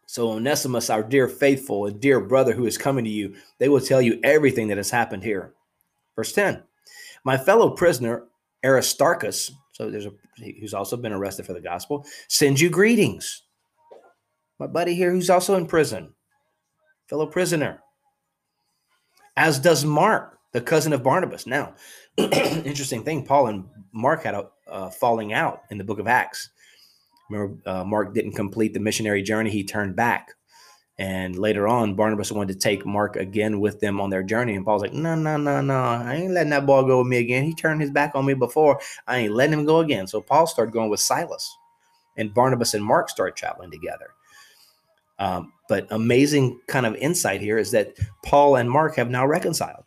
So, 0.07 0.33
Onesimus, 0.33 0.91
our 0.91 1.05
dear 1.05 1.29
faithful 1.29 1.87
and 1.87 2.01
dear 2.01 2.21
brother 2.21 2.53
who 2.53 2.67
is 2.67 2.77
coming 2.77 3.05
to 3.05 3.11
you, 3.11 3.37
they 3.59 3.69
will 3.69 3.81
tell 3.81 4.03
you 4.03 4.19
everything 4.25 4.67
that 4.69 4.77
has 4.77 4.91
happened 4.91 5.23
here. 5.23 5.55
Verse 6.17 6.33
10 6.33 6.63
My 7.23 7.39
fellow 7.39 7.71
prisoner, 7.71 8.25
Aristarchus, 8.65 9.53
so 9.73 9.91
there's 9.91 10.07
a 10.07 10.13
who's 10.61 10.75
also 10.75 10.97
been 10.97 11.13
arrested 11.13 11.47
for 11.47 11.53
the 11.53 11.61
gospel, 11.61 12.05
sends 12.29 12.61
you 12.61 12.71
greetings. 12.71 13.43
My 14.59 14.67
buddy 14.67 14.95
here 14.95 15.11
who's 15.11 15.31
also 15.31 15.55
in 15.57 15.67
prison, 15.67 16.15
fellow 17.09 17.27
prisoner. 17.27 17.83
As 19.37 19.59
does 19.59 19.85
Mark, 19.85 20.39
the 20.53 20.61
cousin 20.61 20.93
of 20.93 21.03
Barnabas. 21.03 21.47
Now, 21.47 21.75
interesting 22.17 23.05
thing, 23.05 23.25
Paul 23.25 23.47
and 23.47 23.65
Mark 23.93 24.25
had 24.25 24.35
a 24.67 24.91
falling 24.91 25.33
out 25.33 25.63
in 25.71 25.79
the 25.79 25.85
book 25.85 25.99
of 25.99 26.07
Acts. 26.07 26.51
Remember, 27.31 27.57
uh, 27.65 27.85
Mark 27.85 28.13
didn't 28.13 28.33
complete 28.33 28.75
the 28.75 28.81
missionary 28.81 29.23
journey, 29.23 29.51
he 29.51 29.65
turned 29.65 29.97
back. 29.97 30.33
And 31.01 31.39
later 31.39 31.67
on, 31.67 31.95
Barnabas 31.95 32.31
wanted 32.31 32.53
to 32.53 32.59
take 32.59 32.85
Mark 32.85 33.17
again 33.17 33.59
with 33.59 33.81
them 33.81 34.03
on 34.03 34.11
their 34.11 34.23
journey. 34.23 34.55
And 34.55 34.67
Paul's 34.67 34.83
like, 34.83 34.93
no, 34.93 35.15
no, 35.15 35.39
no, 35.39 35.63
no. 35.63 35.75
I 35.75 36.17
ain't 36.17 36.35
letting 36.35 36.51
that 36.51 36.67
boy 36.67 36.83
go 36.83 36.99
with 36.99 37.07
me 37.07 37.17
again. 37.17 37.43
He 37.43 37.55
turned 37.55 37.81
his 37.81 37.91
back 37.91 38.15
on 38.15 38.27
me 38.27 38.35
before. 38.35 38.79
I 39.07 39.17
ain't 39.17 39.33
letting 39.33 39.55
him 39.55 39.65
go 39.65 39.81
again. 39.81 40.07
So 40.07 40.21
Paul 40.21 40.47
started 40.47 40.73
going 40.73 40.91
with 40.91 41.01
Silas. 41.01 41.57
And 42.19 42.35
Barnabas 42.35 42.75
and 42.75 42.85
Mark 42.85 43.09
started 43.09 43.35
traveling 43.35 43.71
together. 43.71 44.11
Um, 45.19 45.55
but 45.71 45.87
amazing 45.91 46.61
kind 46.67 46.85
of 46.85 46.95
insight 46.97 47.41
here 47.41 47.57
is 47.57 47.71
that 47.71 47.97
Paul 48.23 48.57
and 48.57 48.71
Mark 48.71 48.97
have 48.97 49.09
now 49.09 49.27
reconciled 49.27 49.85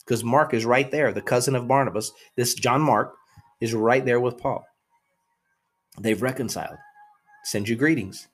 because 0.00 0.24
Mark 0.24 0.52
is 0.52 0.64
right 0.64 0.90
there, 0.90 1.12
the 1.12 1.22
cousin 1.22 1.54
of 1.54 1.68
Barnabas. 1.68 2.10
This 2.34 2.54
John 2.54 2.80
Mark 2.80 3.14
is 3.60 3.72
right 3.72 4.04
there 4.04 4.18
with 4.18 4.36
Paul. 4.36 4.66
They've 6.00 6.20
reconciled. 6.20 6.78
Send 7.44 7.68
you 7.68 7.76
greetings. 7.76 8.26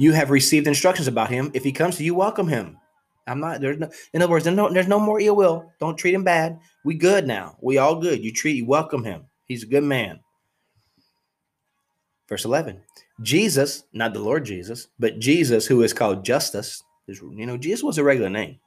You 0.00 0.12
have 0.12 0.30
received 0.30 0.66
instructions 0.66 1.08
about 1.08 1.28
him. 1.28 1.50
If 1.52 1.62
he 1.62 1.72
comes 1.72 1.98
to 1.98 2.04
you, 2.04 2.14
welcome 2.14 2.48
him. 2.48 2.78
I'm 3.26 3.38
not 3.38 3.60
there's 3.60 3.78
no 3.78 3.90
in 4.14 4.22
other 4.22 4.30
words, 4.30 4.44
there's 4.44 4.56
no 4.56 4.72
there's 4.72 4.88
no 4.88 4.98
more 4.98 5.20
ill 5.20 5.36
will. 5.36 5.70
Don't 5.78 5.98
treat 5.98 6.14
him 6.14 6.24
bad. 6.24 6.58
We 6.86 6.94
good 6.94 7.26
now. 7.26 7.58
We 7.60 7.76
all 7.76 8.00
good. 8.00 8.24
You 8.24 8.32
treat 8.32 8.56
you 8.56 8.64
welcome 8.64 9.04
him. 9.04 9.26
He's 9.44 9.62
a 9.62 9.66
good 9.66 9.84
man. 9.84 10.20
Verse 12.30 12.46
11. 12.46 12.80
Jesus, 13.20 13.84
not 13.92 14.14
the 14.14 14.20
Lord 14.20 14.46
Jesus, 14.46 14.88
but 14.98 15.18
Jesus, 15.18 15.66
who 15.66 15.82
is 15.82 15.92
called 15.92 16.24
Justus, 16.24 16.82
is, 17.06 17.20
you 17.20 17.44
know, 17.44 17.58
Jesus 17.58 17.82
was 17.82 17.98
a 17.98 18.04
regular 18.04 18.30
name. 18.30 18.58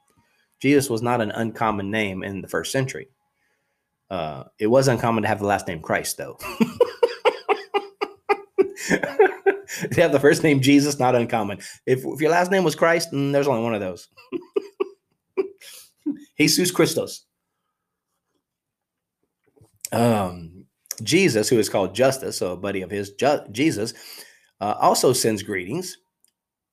Jesus 0.60 0.88
was 0.88 1.02
not 1.02 1.20
an 1.20 1.32
uncommon 1.32 1.90
name 1.90 2.22
in 2.22 2.42
the 2.42 2.48
first 2.48 2.70
century. 2.70 3.08
Uh, 4.08 4.44
it 4.60 4.68
was 4.68 4.86
uncommon 4.86 5.22
to 5.22 5.28
have 5.28 5.40
the 5.40 5.46
last 5.46 5.66
name 5.66 5.80
Christ, 5.80 6.16
though. 6.16 6.38
to 9.92 10.00
have 10.00 10.12
the 10.12 10.20
first 10.20 10.42
name 10.42 10.60
Jesus, 10.60 10.98
not 10.98 11.14
uncommon. 11.14 11.58
If, 11.86 12.04
if 12.04 12.20
your 12.20 12.30
last 12.30 12.50
name 12.50 12.64
was 12.64 12.74
Christ, 12.74 13.12
mm, 13.12 13.32
there's 13.32 13.48
only 13.48 13.62
one 13.62 13.74
of 13.74 13.80
those. 13.80 14.08
Jesus 16.38 16.70
Christos. 16.70 17.24
Um, 19.92 20.66
Jesus, 21.02 21.48
who 21.48 21.58
is 21.58 21.68
called 21.68 21.94
Justus, 21.94 22.38
so 22.38 22.52
a 22.52 22.56
buddy 22.56 22.82
of 22.82 22.90
his, 22.90 23.12
Ju- 23.12 23.46
Jesus, 23.52 23.94
uh, 24.60 24.74
also 24.80 25.12
sends 25.12 25.42
greetings. 25.42 25.98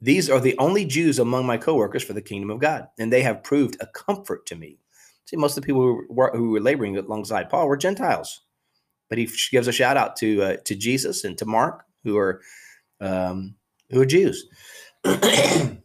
These 0.01 0.29
are 0.29 0.39
the 0.39 0.57
only 0.57 0.85
Jews 0.85 1.19
among 1.19 1.45
my 1.45 1.57
coworkers 1.57 2.03
for 2.03 2.13
the 2.13 2.21
kingdom 2.21 2.49
of 2.49 2.59
God, 2.59 2.87
and 2.99 3.13
they 3.13 3.21
have 3.21 3.43
proved 3.43 3.77
a 3.79 3.87
comfort 3.87 4.45
to 4.47 4.55
me. 4.55 4.79
See, 5.25 5.37
most 5.37 5.57
of 5.57 5.63
the 5.63 5.67
people 5.67 5.81
who 5.81 6.05
were, 6.09 6.31
who 6.35 6.51
were 6.51 6.59
laboring 6.59 6.97
alongside 6.97 7.49
Paul 7.49 7.67
were 7.67 7.77
Gentiles, 7.77 8.41
but 9.09 9.19
he 9.19 9.29
gives 9.51 9.67
a 9.67 9.71
shout 9.71 9.97
out 9.97 10.15
to 10.17 10.41
uh, 10.41 10.57
to 10.65 10.75
Jesus 10.75 11.23
and 11.23 11.37
to 11.37 11.45
Mark, 11.45 11.85
who 12.03 12.17
are 12.17 12.41
um, 13.01 13.55
who 13.89 14.01
are 14.01 14.05
Jews. 14.05 14.45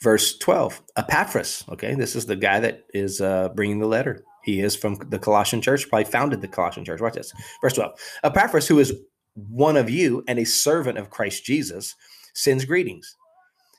Verse 0.00 0.38
12, 0.38 0.82
Epaphras. 0.96 1.64
Okay, 1.70 1.94
this 1.94 2.14
is 2.16 2.26
the 2.26 2.36
guy 2.36 2.60
that 2.60 2.84
is 2.94 3.20
uh, 3.20 3.48
bringing 3.50 3.80
the 3.80 3.86
letter. 3.86 4.24
He 4.44 4.60
is 4.60 4.76
from 4.76 4.94
the 4.94 5.18
Colossian 5.18 5.60
church, 5.60 5.88
probably 5.88 6.04
founded 6.04 6.40
the 6.40 6.48
Colossian 6.48 6.84
church. 6.84 7.00
Watch 7.00 7.14
this. 7.14 7.32
Verse 7.60 7.74
12, 7.74 7.98
Epaphras, 8.24 8.68
who 8.68 8.78
is 8.78 8.94
one 9.34 9.76
of 9.76 9.90
you 9.90 10.24
and 10.28 10.38
a 10.38 10.44
servant 10.44 10.98
of 10.98 11.10
Christ 11.10 11.44
Jesus, 11.44 11.96
sends 12.32 12.64
greetings. 12.64 13.16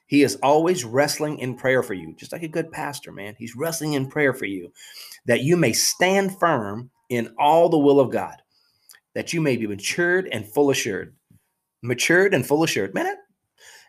He 0.08 0.24
is 0.24 0.36
always 0.44 0.84
wrestling 0.84 1.40
in 1.40 1.56
prayer 1.56 1.84
for 1.84 1.94
you, 1.94 2.14
just 2.18 2.32
like 2.32 2.44
a 2.44 2.48
good 2.48 2.72
pastor, 2.72 3.12
man. 3.12 3.36
He's 3.38 3.56
wrestling 3.56 3.94
in 3.94 4.10
prayer 4.10 4.34
for 4.34 4.46
you, 4.46 4.74
that 5.26 5.42
you 5.42 5.56
may 5.56 5.72
stand 5.72 6.38
firm 6.38 6.90
in 7.10 7.34
all 7.40 7.70
the 7.70 7.78
will 7.78 8.00
of 8.00 8.12
God 8.12 8.36
that 9.16 9.34
you 9.34 9.42
may 9.42 9.58
be 9.58 9.68
matured 9.68 10.28
and 10.32 10.46
full 10.46 10.70
assured. 10.70 11.16
Matured 11.82 12.34
and 12.34 12.46
full 12.46 12.64
assured. 12.64 12.94
Man, 12.94 13.16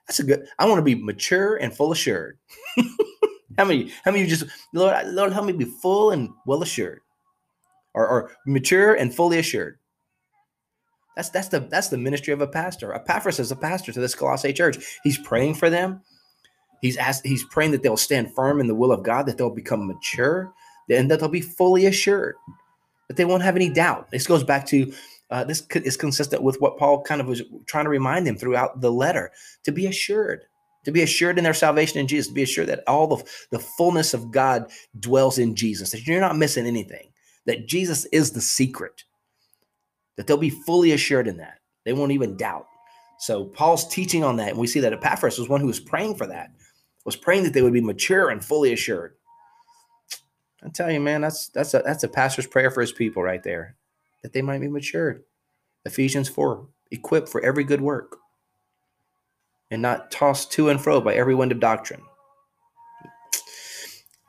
that's 0.06 0.20
a 0.20 0.24
good. 0.24 0.46
I 0.58 0.66
want 0.66 0.78
to 0.78 0.82
be 0.82 0.94
mature 0.94 1.56
and 1.56 1.74
full 1.74 1.92
assured. 1.92 2.38
how 3.58 3.64
many? 3.64 3.92
How 4.04 4.10
many? 4.10 4.24
You 4.24 4.28
just 4.28 4.46
Lord, 4.74 5.06
Lord, 5.08 5.32
help 5.32 5.46
me 5.46 5.52
be 5.52 5.64
full 5.64 6.10
and 6.12 6.30
well 6.46 6.62
assured, 6.62 7.00
or, 7.94 8.06
or 8.06 8.30
mature 8.46 8.94
and 8.94 9.14
fully 9.14 9.38
assured. 9.38 9.78
That's 11.16 11.30
that's 11.30 11.48
the 11.48 11.60
that's 11.60 11.88
the 11.88 11.98
ministry 11.98 12.32
of 12.32 12.40
a 12.40 12.46
pastor. 12.46 12.94
Epaphras 12.94 13.40
is 13.40 13.50
a 13.50 13.56
pastor 13.56 13.92
to 13.92 14.00
this 14.00 14.14
Colossae 14.14 14.52
church. 14.52 14.78
He's 15.02 15.18
praying 15.18 15.54
for 15.54 15.68
them. 15.68 16.02
He's 16.80 16.96
asked, 16.96 17.26
he's 17.26 17.44
praying 17.44 17.72
that 17.72 17.82
they'll 17.82 17.96
stand 17.96 18.34
firm 18.34 18.60
in 18.60 18.66
the 18.66 18.74
will 18.74 18.92
of 18.92 19.02
God, 19.02 19.26
that 19.26 19.36
they'll 19.36 19.50
become 19.50 19.86
mature, 19.86 20.52
and 20.88 21.10
that 21.10 21.20
they'll 21.20 21.28
be 21.28 21.40
fully 21.40 21.86
assured, 21.86 22.36
that 23.10 23.16
they 23.16 23.24
won't 23.24 23.42
have 23.42 23.56
any 23.56 23.68
doubt. 23.68 24.08
This 24.12 24.28
goes 24.28 24.44
back 24.44 24.64
to 24.66 24.92
uh, 25.30 25.42
this 25.42 25.66
is 25.74 25.96
consistent 25.96 26.44
with 26.44 26.60
what 26.60 26.78
Paul 26.78 27.02
kind 27.02 27.20
of 27.20 27.26
was 27.26 27.42
trying 27.66 27.84
to 27.84 27.90
remind 27.90 28.24
them 28.24 28.36
throughout 28.36 28.80
the 28.80 28.92
letter 28.92 29.32
to 29.64 29.72
be 29.72 29.86
assured, 29.86 30.44
to 30.84 30.92
be 30.92 31.02
assured 31.02 31.36
in 31.36 31.42
their 31.42 31.52
salvation 31.52 31.98
in 31.98 32.06
Jesus, 32.06 32.28
to 32.28 32.34
be 32.34 32.44
assured 32.44 32.68
that 32.68 32.84
all 32.86 33.08
the, 33.08 33.24
the 33.50 33.58
fullness 33.58 34.14
of 34.14 34.30
God 34.30 34.70
dwells 35.00 35.38
in 35.38 35.56
Jesus, 35.56 35.90
that 35.90 36.06
you're 36.06 36.20
not 36.20 36.38
missing 36.38 36.66
anything, 36.66 37.10
that 37.46 37.66
Jesus 37.66 38.04
is 38.12 38.30
the 38.30 38.40
secret, 38.40 39.02
that 40.16 40.28
they'll 40.28 40.36
be 40.36 40.50
fully 40.50 40.92
assured 40.92 41.26
in 41.26 41.38
that. 41.38 41.58
They 41.84 41.92
won't 41.92 42.12
even 42.12 42.36
doubt. 42.36 42.68
So 43.18 43.46
Paul's 43.46 43.88
teaching 43.88 44.22
on 44.22 44.36
that, 44.36 44.50
and 44.50 44.58
we 44.58 44.68
see 44.68 44.78
that 44.78 44.92
Epaphras 44.92 45.36
was 45.36 45.48
one 45.48 45.60
who 45.60 45.66
was 45.66 45.80
praying 45.80 46.14
for 46.14 46.28
that, 46.28 46.52
was 47.04 47.16
praying 47.16 47.42
that 47.42 47.54
they 47.54 47.62
would 47.62 47.72
be 47.72 47.80
mature 47.80 48.30
and 48.30 48.44
fully 48.44 48.72
assured. 48.72 49.16
I 50.62 50.68
tell 50.68 50.90
you, 50.90 51.00
man, 51.00 51.22
that's 51.22 51.48
that's 51.48 51.74
a 51.74 51.82
that's 51.84 52.04
a 52.04 52.08
pastor's 52.08 52.46
prayer 52.46 52.70
for 52.70 52.80
his 52.80 52.92
people 52.92 53.22
right 53.22 53.42
there 53.42 53.76
that 54.22 54.32
they 54.32 54.42
might 54.42 54.60
be 54.60 54.68
matured. 54.68 55.24
Ephesians 55.84 56.28
4 56.28 56.66
equipped 56.90 57.28
for 57.28 57.40
every 57.40 57.64
good 57.64 57.80
work 57.80 58.18
and 59.70 59.80
not 59.80 60.10
tossed 60.10 60.52
to 60.52 60.68
and 60.68 60.80
fro 60.80 61.00
by 61.00 61.14
every 61.14 61.34
wind 61.34 61.52
of 61.52 61.60
doctrine. 61.60 62.02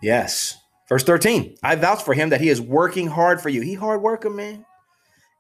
Yes. 0.01 0.57
Verse 0.87 1.03
13 1.03 1.57
I 1.63 1.75
vouch 1.75 2.03
for 2.03 2.13
him 2.13 2.29
that 2.29 2.41
he 2.41 2.49
is 2.49 2.61
working 2.61 3.07
hard 3.07 3.41
for 3.41 3.49
you. 3.49 3.61
He 3.61 3.73
hard 3.73 4.01
working, 4.01 4.35
man. 4.35 4.65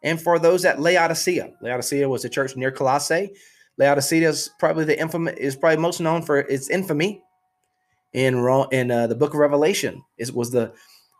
And 0.03 0.19
for 0.19 0.39
those 0.39 0.65
at 0.65 0.79
Laodicea. 0.79 1.53
Laodicea 1.61 2.09
was 2.09 2.25
a 2.25 2.29
church 2.29 2.55
near 2.55 2.71
Colossae. 2.71 3.33
Laodicea 3.77 4.27
is 4.27 4.49
probably 4.59 4.83
the 4.83 4.99
infamous 4.99 5.35
is 5.37 5.55
probably 5.55 5.77
most 5.77 6.01
known 6.01 6.21
for 6.21 6.39
its 6.39 6.69
infamy 6.69 7.21
in 8.13 8.35
in 8.71 8.91
uh, 8.91 9.07
the 9.07 9.15
book 9.15 9.33
of 9.33 9.39
Revelation. 9.39 10.03
It 10.17 10.33
was 10.33 10.51
the 10.51 10.73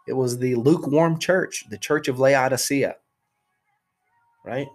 it 0.07 0.13
was 0.13 0.39
the 0.39 0.55
lukewarm 0.55 1.19
church, 1.19 1.65
the 1.69 1.77
church 1.77 2.07
of 2.07 2.19
Laodicea 2.19 2.95
right? 4.43 4.67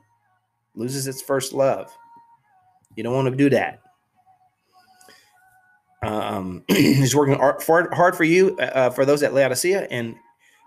Loses 0.74 1.06
its 1.06 1.22
first 1.22 1.52
love. 1.52 1.90
You 2.96 3.02
don't 3.02 3.14
want 3.14 3.28
to 3.30 3.36
do 3.36 3.50
that. 3.50 3.80
Um, 6.02 6.64
he's 6.68 7.16
working 7.16 7.36
hard 7.38 8.16
for 8.16 8.24
you, 8.24 8.56
uh, 8.58 8.90
for 8.90 9.04
those 9.04 9.22
at 9.22 9.34
Laodicea 9.34 9.88
and 9.90 10.14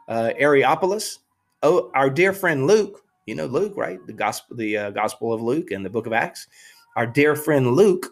uh, 0.08 0.32
Hierapolis. 0.38 1.20
Oh, 1.62 1.92
our 1.94 2.10
dear 2.10 2.34
friend 2.34 2.68
Luke, 2.68 3.02
you 3.26 3.36
know 3.36 3.46
Luke, 3.46 3.74
right? 3.76 4.00
The 4.08 4.14
gospel, 4.14 4.56
the 4.56 4.78
uh, 4.78 4.90
Gospel 4.92 5.34
of 5.34 5.42
Luke 5.42 5.72
and 5.72 5.86
the 5.86 5.90
Book 5.90 6.08
of 6.08 6.14
Acts. 6.14 6.48
Our 6.96 7.06
dear 7.06 7.36
friend 7.36 7.74
Luke, 7.74 8.08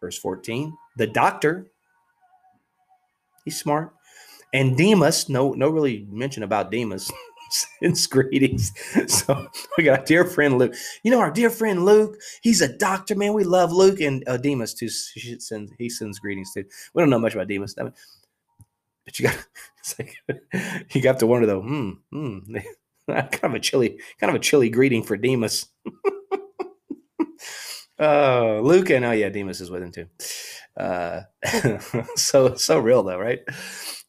verse 0.00 0.18
fourteen, 0.18 0.76
the 0.96 1.06
doctor. 1.06 1.70
He's 3.48 3.58
smart, 3.58 3.94
and 4.52 4.76
Demas. 4.76 5.28
No, 5.28 5.52
no, 5.52 5.70
really 5.70 6.06
mention 6.10 6.42
about 6.42 6.70
Demas. 6.70 7.10
sends 7.50 8.06
greetings. 8.06 8.72
So 9.08 9.48
we 9.78 9.84
got 9.84 10.00
our 10.00 10.04
dear 10.04 10.26
friend 10.26 10.58
Luke. 10.58 10.74
You 11.02 11.10
know, 11.10 11.20
our 11.20 11.30
dear 11.30 11.48
friend 11.48 11.86
Luke, 11.86 12.18
he's 12.42 12.60
a 12.60 12.68
doctor, 12.76 13.14
man. 13.14 13.32
We 13.32 13.44
love 13.44 13.72
Luke 13.72 14.00
and 14.00 14.22
uh, 14.28 14.36
Demas 14.36 14.74
too. 14.74 14.90
He 15.14 15.40
sends, 15.40 15.72
he 15.78 15.88
sends 15.88 16.18
greetings 16.18 16.52
too. 16.52 16.64
We 16.92 17.00
don't 17.00 17.08
know 17.08 17.18
much 17.18 17.34
about 17.34 17.48
Demas. 17.48 17.74
I 17.78 17.84
mean, 17.84 17.94
but 19.06 19.18
you 19.18 19.28
got, 19.28 19.46
it's 19.78 19.98
like, 19.98 20.14
you 20.94 21.00
got 21.00 21.18
to 21.20 21.26
wonder 21.26 21.46
though, 21.46 21.62
hmm, 21.62 21.90
hmm, 22.12 22.38
kind 23.08 23.44
of 23.44 23.54
a 23.54 23.60
chilly, 23.60 23.98
kind 24.20 24.28
of 24.28 24.36
a 24.36 24.40
chilly 24.44 24.68
greeting 24.68 25.02
for 25.02 25.16
Demas. 25.16 25.66
Uh, 28.00 28.60
Luke 28.60 28.90
and 28.90 29.04
oh 29.04 29.12
yeah, 29.12 29.28
Demas 29.28 29.60
is 29.60 29.70
with 29.70 29.82
him 29.82 29.92
too. 29.92 30.06
Uh, 30.76 31.22
so, 32.16 32.54
so 32.54 32.78
real 32.78 33.02
though, 33.02 33.18
right? 33.18 33.40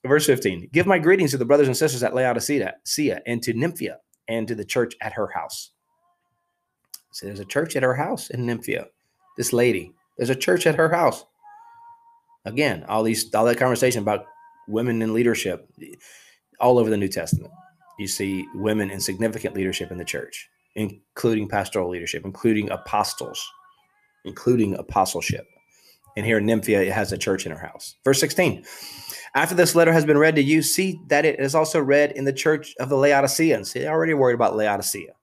Verse 0.06 0.26
15 0.26 0.70
Give 0.72 0.86
my 0.86 1.00
greetings 1.00 1.32
to 1.32 1.38
the 1.38 1.46
brothers 1.46 1.68
and 1.68 1.78
sisters 1.78 2.04
at 2.04 2.14
Laodicea 2.16 2.76
Sia, 2.86 3.22
and 3.26 3.42
to 3.44 3.54
Nymphia 3.54 3.96
and 4.28 4.48
to 4.48 4.56
the 4.56 4.66
church 4.66 4.96
at 5.02 5.14
her 5.14 5.28
house. 5.28 5.72
So 7.12 7.26
there's 7.26 7.40
a 7.40 7.46
church 7.46 7.76
at 7.76 7.84
her 7.84 7.96
house 7.96 8.30
in 8.30 8.46
Nymphia. 8.46 8.86
This 9.38 9.52
lady, 9.52 9.94
there's 10.18 10.30
a 10.30 10.36
church 10.36 10.68
at 10.68 10.76
her 10.76 10.90
house. 10.90 11.26
Again, 12.46 12.86
all 12.88 13.04
these 13.04 13.34
all 13.34 13.46
that 13.46 13.58
conversation 13.58 14.02
about 14.02 14.26
women 14.68 15.02
in 15.02 15.14
leadership 15.14 15.68
all 16.60 16.78
over 16.78 16.90
the 16.90 16.98
New 16.98 17.08
Testament. 17.08 17.52
You 17.98 18.08
see 18.08 18.46
women 18.56 18.90
in 18.92 19.02
significant 19.02 19.56
leadership 19.56 19.92
in 19.92 19.98
the 19.98 20.06
church, 20.06 20.50
including 20.76 21.50
pastoral 21.50 21.90
leadership, 21.90 22.24
including 22.24 22.70
apostles, 22.70 23.46
including 24.26 24.76
apostleship. 24.76 25.48
And 26.18 26.26
here 26.26 26.38
in 26.38 26.46
Nymphia, 26.46 26.86
it 26.86 26.92
has 26.92 27.12
a 27.12 27.18
church 27.18 27.46
in 27.46 27.52
her 27.52 27.58
house. 27.58 27.96
Verse 28.04 28.20
16 28.20 28.66
after 29.36 29.56
this 29.56 29.76
letter 29.76 29.94
has 29.94 30.06
been 30.06 30.18
read 30.18 30.36
to 30.36 30.44
you, 30.44 30.62
see 30.62 31.00
that 31.08 31.26
it 31.26 31.40
is 31.40 31.56
also 31.56 31.80
read 31.80 32.12
in 32.14 32.26
the 32.26 32.34
church 32.34 32.76
of 32.80 32.90
the 32.90 32.98
Laodiceans. 32.98 33.72
See, 33.72 33.86
already 33.86 34.14
worried 34.14 34.34
about 34.34 34.56
Laodicea. 34.56 35.14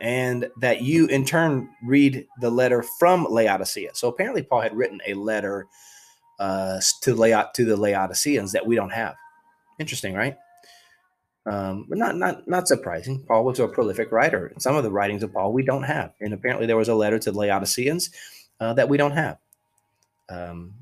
And 0.00 0.48
that 0.60 0.82
you 0.82 1.06
in 1.06 1.24
turn 1.24 1.68
read 1.84 2.26
the 2.40 2.50
letter 2.50 2.82
from 2.98 3.26
Laodicea. 3.28 3.90
So 3.94 4.08
apparently, 4.08 4.42
Paul 4.42 4.62
had 4.62 4.74
written 4.74 5.00
a 5.06 5.14
letter 5.14 5.66
uh, 6.38 6.80
to, 7.02 7.14
Laod- 7.14 7.52
to 7.54 7.64
the 7.64 7.76
Laodiceans 7.76 8.52
that 8.52 8.66
we 8.66 8.76
don't 8.76 8.92
have. 8.92 9.14
Interesting, 9.78 10.14
right? 10.14 10.36
Um, 11.50 11.86
but 11.88 11.98
not 11.98 12.14
not 12.14 12.46
not 12.46 12.68
surprising. 12.68 13.24
Paul 13.26 13.44
was 13.44 13.58
a 13.58 13.66
prolific 13.66 14.12
writer. 14.12 14.52
Some 14.58 14.76
of 14.76 14.84
the 14.84 14.90
writings 14.92 15.24
of 15.24 15.32
Paul 15.32 15.52
we 15.52 15.64
don't 15.64 15.82
have, 15.82 16.12
and 16.20 16.32
apparently 16.32 16.66
there 16.66 16.76
was 16.76 16.88
a 16.88 16.94
letter 16.94 17.18
to 17.18 17.32
the 17.32 17.38
Laodiceans 17.38 18.10
uh, 18.60 18.72
that 18.74 18.88
we 18.88 18.96
don't 18.96 19.10
have. 19.10 19.38
Um, 20.28 20.74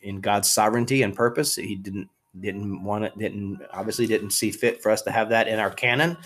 in 0.00 0.22
God's 0.22 0.50
sovereignty 0.50 1.02
and 1.02 1.14
purpose, 1.14 1.56
He 1.56 1.74
didn't 1.74 2.08
didn't 2.40 2.82
want 2.82 3.04
it 3.04 3.18
didn't 3.18 3.60
obviously 3.70 4.06
didn't 4.06 4.30
see 4.30 4.50
fit 4.50 4.82
for 4.82 4.90
us 4.90 5.02
to 5.02 5.10
have 5.10 5.28
that 5.28 5.46
in 5.46 5.58
our 5.58 5.70
canon, 5.70 6.16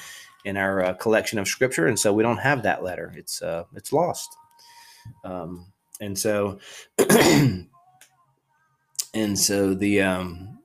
in 0.45 0.57
our 0.57 0.85
uh, 0.85 0.95
collection 0.95 1.41
of 1.41 1.49
Scripture, 1.49 1.89
and 1.89 1.99
so 1.99 2.13
we 2.13 2.23
don't 2.23 2.39
have 2.39 2.63
that 2.63 2.85
letter. 2.85 3.13
It's 3.17 3.43
uh, 3.43 3.65
it's 3.75 3.93
lost. 3.93 4.31
Um, 5.25 5.73
and 6.01 6.17
so, 6.17 6.61
and 6.99 7.67
so 9.35 9.75
the 9.75 10.03
um, 10.03 10.58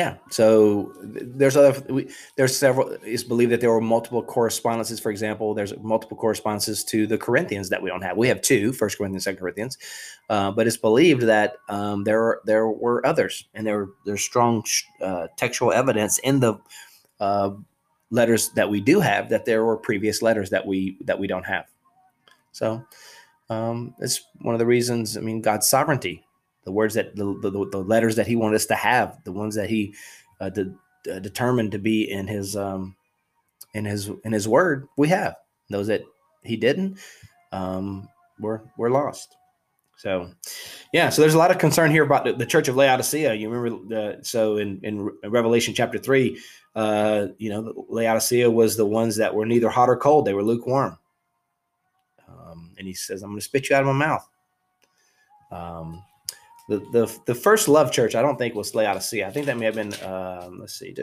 yeah. 0.00 0.16
So 0.30 0.94
there's 1.02 1.58
other 1.58 1.78
we, 1.92 2.08
there's 2.36 2.56
several. 2.56 2.96
It's 3.04 3.22
believed 3.22 3.52
that 3.52 3.60
there 3.60 3.70
were 3.70 3.82
multiple 3.82 4.22
correspondences. 4.22 4.98
For 4.98 5.10
example, 5.10 5.52
there's 5.52 5.76
multiple 5.82 6.16
correspondences 6.16 6.82
to 6.84 7.06
the 7.06 7.18
Corinthians 7.18 7.68
that 7.68 7.82
we 7.82 7.90
don't 7.90 8.00
have. 8.00 8.16
We 8.16 8.28
have 8.28 8.40
two, 8.40 8.72
First 8.72 8.96
Corinthians, 8.96 9.24
Second 9.24 9.40
Corinthians, 9.40 9.76
uh, 10.30 10.52
but 10.52 10.66
it's 10.66 10.78
believed 10.78 11.24
that 11.24 11.56
um, 11.68 12.04
there 12.04 12.22
are, 12.22 12.40
there 12.46 12.66
were 12.66 13.04
others, 13.04 13.44
and 13.52 13.66
there 13.66 13.88
there's 14.06 14.22
strong 14.22 14.64
uh, 15.02 15.26
textual 15.36 15.70
evidence 15.70 16.16
in 16.20 16.40
the 16.40 16.54
uh, 17.20 17.50
letters 18.10 18.48
that 18.52 18.70
we 18.70 18.80
do 18.80 19.00
have 19.00 19.28
that 19.28 19.44
there 19.44 19.66
were 19.66 19.76
previous 19.76 20.22
letters 20.22 20.48
that 20.48 20.66
we 20.66 20.96
that 21.04 21.18
we 21.18 21.26
don't 21.26 21.44
have. 21.44 21.66
So 22.52 22.82
um, 23.50 23.94
it's 23.98 24.24
one 24.40 24.54
of 24.54 24.60
the 24.60 24.66
reasons. 24.66 25.18
I 25.18 25.20
mean, 25.20 25.42
God's 25.42 25.68
sovereignty 25.68 26.24
the 26.64 26.72
words 26.72 26.94
that 26.94 27.16
the, 27.16 27.38
the, 27.40 27.50
the 27.70 27.78
letters 27.78 28.16
that 28.16 28.26
he 28.26 28.36
wanted 28.36 28.56
us 28.56 28.66
to 28.66 28.74
have, 28.74 29.18
the 29.24 29.32
ones 29.32 29.54
that 29.54 29.70
he 29.70 29.94
uh, 30.40 30.50
de- 30.50 30.74
uh, 31.10 31.18
determined 31.18 31.72
to 31.72 31.78
be 31.78 32.10
in 32.10 32.26
his 32.26 32.56
um, 32.56 32.96
in 33.74 33.84
his 33.84 34.10
in 34.24 34.32
his 34.32 34.48
word, 34.48 34.88
we 34.96 35.08
have 35.08 35.36
those 35.68 35.86
that 35.86 36.02
he 36.42 36.56
didn't. 36.56 36.98
Um, 37.52 38.08
we're 38.38 38.60
we're 38.76 38.90
lost. 38.90 39.36
So, 39.96 40.30
yeah. 40.94 41.10
So 41.10 41.20
there's 41.20 41.34
a 41.34 41.38
lot 41.38 41.50
of 41.50 41.58
concern 41.58 41.90
here 41.90 42.04
about 42.04 42.24
the, 42.24 42.32
the 42.32 42.46
Church 42.46 42.68
of 42.68 42.76
Laodicea. 42.76 43.34
You 43.34 43.50
remember 43.50 43.86
the 43.86 44.24
so 44.24 44.56
in 44.56 44.80
in 44.82 45.10
Revelation 45.24 45.74
chapter 45.74 45.98
three, 45.98 46.40
uh, 46.74 47.28
you 47.36 47.50
know, 47.50 47.86
Laodicea 47.88 48.50
was 48.50 48.76
the 48.76 48.86
ones 48.86 49.16
that 49.16 49.34
were 49.34 49.44
neither 49.44 49.68
hot 49.68 49.90
or 49.90 49.96
cold; 49.96 50.24
they 50.24 50.32
were 50.32 50.42
lukewarm. 50.42 50.98
Um, 52.26 52.74
and 52.78 52.86
he 52.86 52.94
says, 52.94 53.22
"I'm 53.22 53.30
going 53.30 53.40
to 53.40 53.44
spit 53.44 53.68
you 53.68 53.76
out 53.76 53.82
of 53.82 53.88
my 53.88 53.92
mouth." 53.92 54.28
Um, 55.50 56.02
the, 56.70 56.78
the 56.92 57.20
the 57.26 57.34
first 57.34 57.66
love 57.66 57.90
church 57.90 58.14
I 58.14 58.22
don't 58.22 58.38
think 58.38 58.54
was 58.54 58.74
Laodicea. 58.76 59.26
I 59.26 59.32
think 59.32 59.46
that 59.46 59.58
may 59.58 59.66
have 59.66 59.74
been 59.74 59.92
um, 60.04 60.60
let's 60.60 60.78
see. 60.78 60.94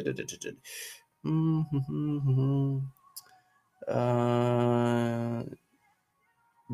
Uh, 3.88 5.44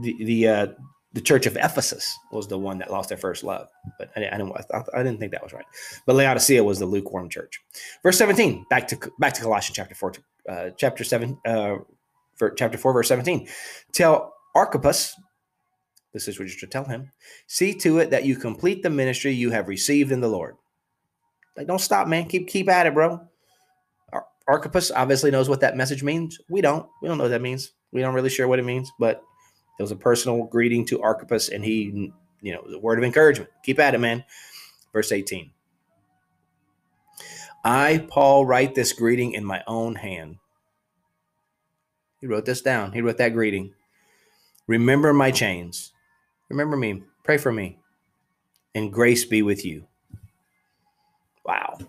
the 0.02 0.24
the 0.24 0.48
uh, 0.48 0.68
the 1.14 1.22
church 1.22 1.48
of 1.48 1.58
Ephesus 1.58 2.16
was 2.32 2.48
the 2.48 2.58
one 2.58 2.78
that 2.78 2.92
lost 2.92 3.10
their 3.10 3.18
first 3.18 3.44
love, 3.44 3.68
but 3.98 4.12
I, 4.16 4.28
I 4.28 4.38
didn't 4.38 4.52
I, 4.52 4.84
I, 4.94 5.04
didn't 5.04 5.20
think 5.20 5.32
that 5.32 5.44
was 5.44 5.54
right. 5.54 5.66
But 6.06 6.16
Laodicea 6.16 6.64
was 6.64 6.78
the 6.78 6.86
lukewarm 6.86 7.30
church. 7.30 7.60
Verse 8.04 8.18
seventeen, 8.18 8.64
back 8.70 8.88
to 8.90 9.12
back 9.18 9.34
to 9.34 9.42
Colossians 9.42 9.76
chapter 9.76 9.96
four, 9.96 10.14
uh, 10.48 10.70
chapter 10.78 11.04
seven, 11.04 11.40
uh, 11.46 11.78
for 12.36 12.52
chapter 12.52 12.78
four, 12.78 12.94
verse 12.94 13.08
seventeen. 13.08 13.48
Tell 13.92 14.36
Archippus, 14.54 15.16
this 16.14 16.28
is 16.28 16.38
what 16.38 16.48
you 16.48 16.54
should 16.54 16.72
tell 16.72 16.86
him. 16.86 17.12
See 17.48 17.74
to 17.76 17.98
it 17.98 18.12
that 18.12 18.24
you 18.24 18.36
complete 18.36 18.84
the 18.84 18.90
ministry 18.90 19.32
you 19.32 19.50
have 19.50 19.68
received 19.68 20.12
in 20.12 20.22
the 20.22 20.30
Lord. 20.30 20.56
Like, 21.58 21.68
don't 21.68 21.80
stop, 21.80 22.08
man. 22.08 22.28
Keep 22.28 22.48
keep 22.48 22.70
at 22.70 22.86
it, 22.86 22.94
bro. 22.94 23.20
Ar- 24.12 24.28
Archippus 24.48 24.92
obviously 24.92 25.32
knows 25.32 25.50
what 25.50 25.62
that 25.62 25.76
message 25.76 26.04
means. 26.04 26.40
We 26.50 26.62
don't. 26.62 26.88
We 27.02 27.08
don't 27.08 27.18
know 27.18 27.26
what 27.26 27.32
that 27.32 27.42
means. 27.42 27.74
We 27.92 28.02
don't 28.02 28.14
really 28.14 28.30
sure 28.30 28.48
what 28.48 28.60
it 28.60 28.66
means, 28.66 28.92
but 29.00 29.24
it 29.80 29.84
was 29.84 29.92
a 29.92 29.96
personal 29.96 30.46
greeting 30.46 30.86
to 30.88 31.02
Archippus, 31.02 31.50
and 31.50 31.66
he, 31.66 32.12
you 32.42 32.54
know, 32.54 32.64
the 32.70 32.80
word 32.80 33.00
of 33.00 33.04
encouragement. 33.04 33.50
Keep 33.64 33.80
at 33.80 33.96
it, 33.96 34.00
man. 34.00 34.24
Verse 34.94 35.12
18. 35.12 35.52
I, 37.66 38.06
Paul, 38.10 38.46
write 38.46 38.76
this 38.76 38.94
greeting 38.94 39.34
in 39.34 39.46
my 39.46 39.64
own 39.68 39.96
hand. 39.96 40.38
He 42.20 42.28
wrote 42.28 42.46
this 42.46 42.62
down. 42.62 42.92
He 42.92 43.02
wrote 43.02 43.18
that 43.18 43.34
greeting. 43.34 43.74
Remember 44.68 45.14
my 45.14 45.32
chains 45.32 45.93
Remember 46.54 46.78
me. 46.78 47.02
Pray 47.24 47.38
for 47.38 47.52
me. 47.52 47.80
And 48.76 48.94
grace 48.94 49.26
be 49.26 49.42
with 49.42 49.66
you. 49.66 49.88
Wow. 51.44 51.80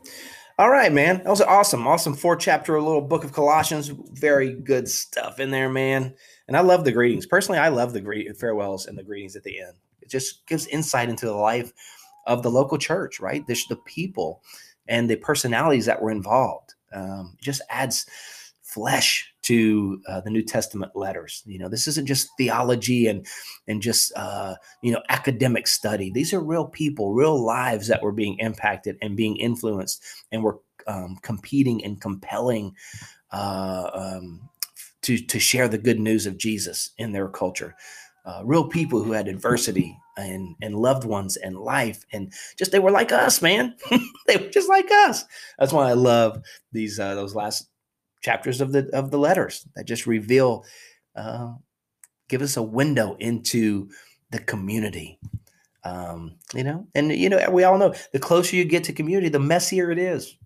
All 0.58 0.70
right, 0.70 0.92
man. 0.92 1.18
That 1.18 1.28
was 1.28 1.42
awesome. 1.42 1.86
Awesome 1.86 2.14
four 2.14 2.34
chapter 2.34 2.76
a 2.76 2.82
little 2.82 3.02
book 3.02 3.24
of 3.24 3.32
Colossians. 3.32 3.88
Very 3.88 4.54
good 4.54 4.88
stuff 4.88 5.38
in 5.38 5.50
there, 5.50 5.68
man. 5.68 6.14
And 6.48 6.56
I 6.56 6.60
love 6.60 6.84
the 6.84 6.92
greetings. 6.92 7.26
Personally, 7.26 7.58
I 7.58 7.68
love 7.68 7.92
the 7.92 8.00
greet 8.00 8.34
farewells 8.38 8.86
and 8.86 8.96
the 8.96 9.04
greetings 9.04 9.36
at 9.36 9.42
the 9.42 9.60
end. 9.60 9.74
It 10.00 10.08
just 10.08 10.46
gives 10.46 10.66
insight 10.68 11.10
into 11.10 11.26
the 11.26 11.34
life 11.34 11.72
of 12.26 12.42
the 12.42 12.50
local 12.50 12.78
church, 12.78 13.20
right? 13.20 13.46
The 13.46 13.78
people 13.84 14.42
and 14.88 15.10
the 15.10 15.16
personalities 15.16 15.86
that 15.86 16.00
were 16.00 16.10
involved. 16.10 16.74
Um, 16.92 17.36
just 17.42 17.60
adds 17.68 18.06
flesh 18.62 19.33
to 19.44 20.00
uh, 20.08 20.20
the 20.22 20.30
New 20.30 20.42
Testament 20.42 20.96
letters. 20.96 21.42
You 21.46 21.58
know, 21.58 21.68
this 21.68 21.86
isn't 21.86 22.06
just 22.06 22.30
theology 22.38 23.06
and 23.06 23.26
and 23.68 23.80
just 23.80 24.12
uh, 24.16 24.56
you 24.82 24.92
know 24.92 25.02
academic 25.08 25.66
study. 25.66 26.10
These 26.10 26.32
are 26.32 26.40
real 26.40 26.66
people, 26.66 27.14
real 27.14 27.42
lives 27.42 27.88
that 27.88 28.02
were 28.02 28.12
being 28.12 28.38
impacted 28.38 28.96
and 29.00 29.16
being 29.16 29.36
influenced, 29.36 30.02
and 30.32 30.42
were 30.42 30.58
um, 30.86 31.18
competing 31.22 31.84
and 31.84 32.00
compelling 32.00 32.74
uh, 33.30 33.90
um, 33.92 34.48
to 35.02 35.18
to 35.18 35.38
share 35.38 35.68
the 35.68 35.78
good 35.78 36.00
news 36.00 36.26
of 36.26 36.38
Jesus 36.38 36.90
in 36.98 37.12
their 37.12 37.28
culture. 37.28 37.74
Uh, 38.24 38.40
real 38.42 38.66
people 38.66 39.02
who 39.02 39.12
had 39.12 39.28
adversity 39.28 39.98
and 40.16 40.56
and 40.62 40.74
loved 40.76 41.04
ones 41.04 41.36
and 41.36 41.58
life 41.58 42.06
and 42.12 42.32
just 42.56 42.72
they 42.72 42.78
were 42.78 42.90
like 42.90 43.12
us 43.12 43.42
man 43.42 43.74
they 44.26 44.36
were 44.36 44.48
just 44.48 44.68
like 44.68 44.88
us 44.90 45.24
that's 45.58 45.72
why 45.72 45.90
i 45.90 45.92
love 45.92 46.40
these 46.70 47.00
uh, 47.00 47.16
those 47.16 47.34
last 47.34 47.68
chapters 48.24 48.62
of 48.62 48.72
the 48.72 48.88
of 48.94 49.10
the 49.12 49.18
letters 49.18 49.68
that 49.76 49.86
just 49.86 50.06
reveal, 50.06 50.64
uh, 51.16 51.52
give 52.30 52.42
us 52.42 52.56
a 52.56 52.62
window 52.62 53.16
into 53.20 53.90
the 54.30 54.40
community 54.40 55.20
Um, 55.84 56.36
you 56.54 56.64
know, 56.64 56.88
and 56.94 57.12
you 57.12 57.28
know, 57.28 57.50
we 57.50 57.64
all 57.64 57.78
know 57.78 57.94
the 58.12 58.18
closer 58.18 58.56
you 58.56 58.64
get 58.64 58.84
to 58.84 58.94
community, 58.94 59.28
the 59.28 59.38
messier 59.38 59.90
it 59.90 59.98
is. 59.98 60.36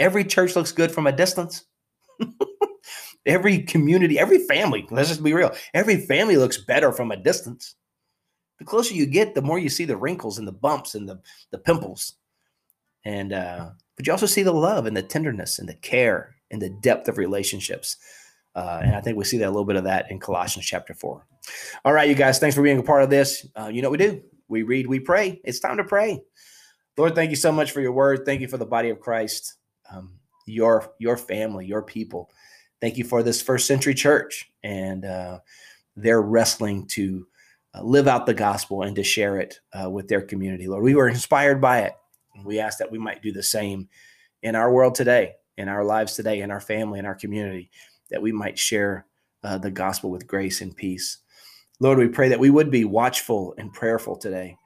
Every 0.00 0.24
church 0.24 0.56
looks 0.56 0.72
good 0.72 0.92
from 0.92 1.06
a 1.06 1.12
distance. 1.12 1.64
every 3.26 3.62
community, 3.62 4.18
every 4.18 4.40
family, 4.46 4.86
let's 4.90 5.08
just 5.10 5.22
be 5.22 5.34
real, 5.34 5.52
every 5.74 5.98
family 6.06 6.36
looks 6.36 6.58
better 6.58 6.92
from 6.92 7.12
a 7.12 7.16
distance. 7.16 7.76
The 8.58 8.64
closer 8.64 8.94
you 8.94 9.06
get, 9.06 9.34
the 9.34 9.42
more 9.42 9.58
you 9.58 9.70
see 9.70 9.86
the 9.86 9.96
wrinkles 9.96 10.38
and 10.38 10.48
the 10.48 10.52
bumps 10.52 10.94
and 10.96 11.08
the, 11.08 11.20
the 11.52 11.58
pimples. 11.58 12.14
And 13.04 13.32
uh, 13.32 13.70
but 13.96 14.06
you 14.06 14.12
also 14.12 14.26
see 14.26 14.42
the 14.42 14.52
love 14.52 14.86
and 14.86 14.96
the 14.96 15.02
tenderness 15.02 15.58
and 15.60 15.68
the 15.68 15.74
care 15.74 16.36
and 16.50 16.60
the 16.60 16.70
depth 16.70 17.08
of 17.08 17.18
relationships. 17.18 17.96
Uh, 18.54 18.80
and 18.82 18.96
I 18.96 19.00
think 19.00 19.16
we 19.16 19.24
see 19.24 19.38
that 19.38 19.46
a 19.46 19.50
little 19.50 19.64
bit 19.64 19.76
of 19.76 19.84
that 19.84 20.10
in 20.10 20.18
Colossians 20.18 20.66
chapter 20.66 20.94
four. 20.94 21.26
All 21.84 21.92
right, 21.92 22.08
you 22.08 22.14
guys, 22.14 22.38
thanks 22.38 22.56
for 22.56 22.62
being 22.62 22.78
a 22.78 22.82
part 22.82 23.02
of 23.02 23.10
this. 23.10 23.46
Uh, 23.54 23.70
you 23.72 23.82
know 23.82 23.90
what 23.90 23.98
we 24.00 24.06
do? 24.06 24.22
We 24.48 24.62
read, 24.62 24.86
we 24.86 25.00
pray. 25.00 25.40
It's 25.44 25.60
time 25.60 25.76
to 25.76 25.84
pray. 25.84 26.22
Lord, 26.96 27.14
thank 27.14 27.30
you 27.30 27.36
so 27.36 27.52
much 27.52 27.70
for 27.70 27.80
your 27.80 27.92
word. 27.92 28.24
Thank 28.26 28.40
you 28.40 28.48
for 28.48 28.58
the 28.58 28.66
body 28.66 28.90
of 28.90 29.00
Christ, 29.00 29.54
um, 29.90 30.18
your 30.46 30.92
your 30.98 31.16
family, 31.16 31.66
your 31.66 31.82
people. 31.82 32.30
Thank 32.80 32.96
you 32.96 33.04
for 33.04 33.22
this 33.22 33.40
first 33.40 33.66
century 33.66 33.94
church 33.94 34.50
and 34.62 35.04
uh, 35.04 35.40
they're 35.96 36.22
wrestling 36.22 36.86
to 36.88 37.26
uh, 37.74 37.82
live 37.82 38.08
out 38.08 38.26
the 38.26 38.34
gospel 38.34 38.82
and 38.82 38.96
to 38.96 39.04
share 39.04 39.38
it 39.38 39.60
uh, 39.72 39.88
with 39.88 40.08
their 40.08 40.22
community. 40.22 40.66
Lord, 40.66 40.82
we 40.82 40.94
were 40.94 41.08
inspired 41.08 41.60
by 41.60 41.80
it. 41.80 41.92
We 42.44 42.58
ask 42.58 42.78
that 42.78 42.90
we 42.90 42.98
might 42.98 43.22
do 43.22 43.32
the 43.32 43.42
same 43.42 43.88
in 44.42 44.56
our 44.56 44.72
world 44.72 44.94
today, 44.94 45.34
in 45.56 45.68
our 45.68 45.84
lives 45.84 46.14
today, 46.14 46.40
in 46.40 46.50
our 46.50 46.60
family, 46.60 46.98
in 46.98 47.06
our 47.06 47.14
community, 47.14 47.70
that 48.10 48.22
we 48.22 48.32
might 48.32 48.58
share 48.58 49.06
uh, 49.44 49.58
the 49.58 49.70
gospel 49.70 50.10
with 50.10 50.26
grace 50.26 50.60
and 50.60 50.76
peace. 50.76 51.18
Lord, 51.80 51.98
we 51.98 52.08
pray 52.08 52.28
that 52.28 52.40
we 52.40 52.50
would 52.50 52.70
be 52.70 52.84
watchful 52.84 53.54
and 53.56 53.72
prayerful 53.72 54.16
today. 54.16 54.56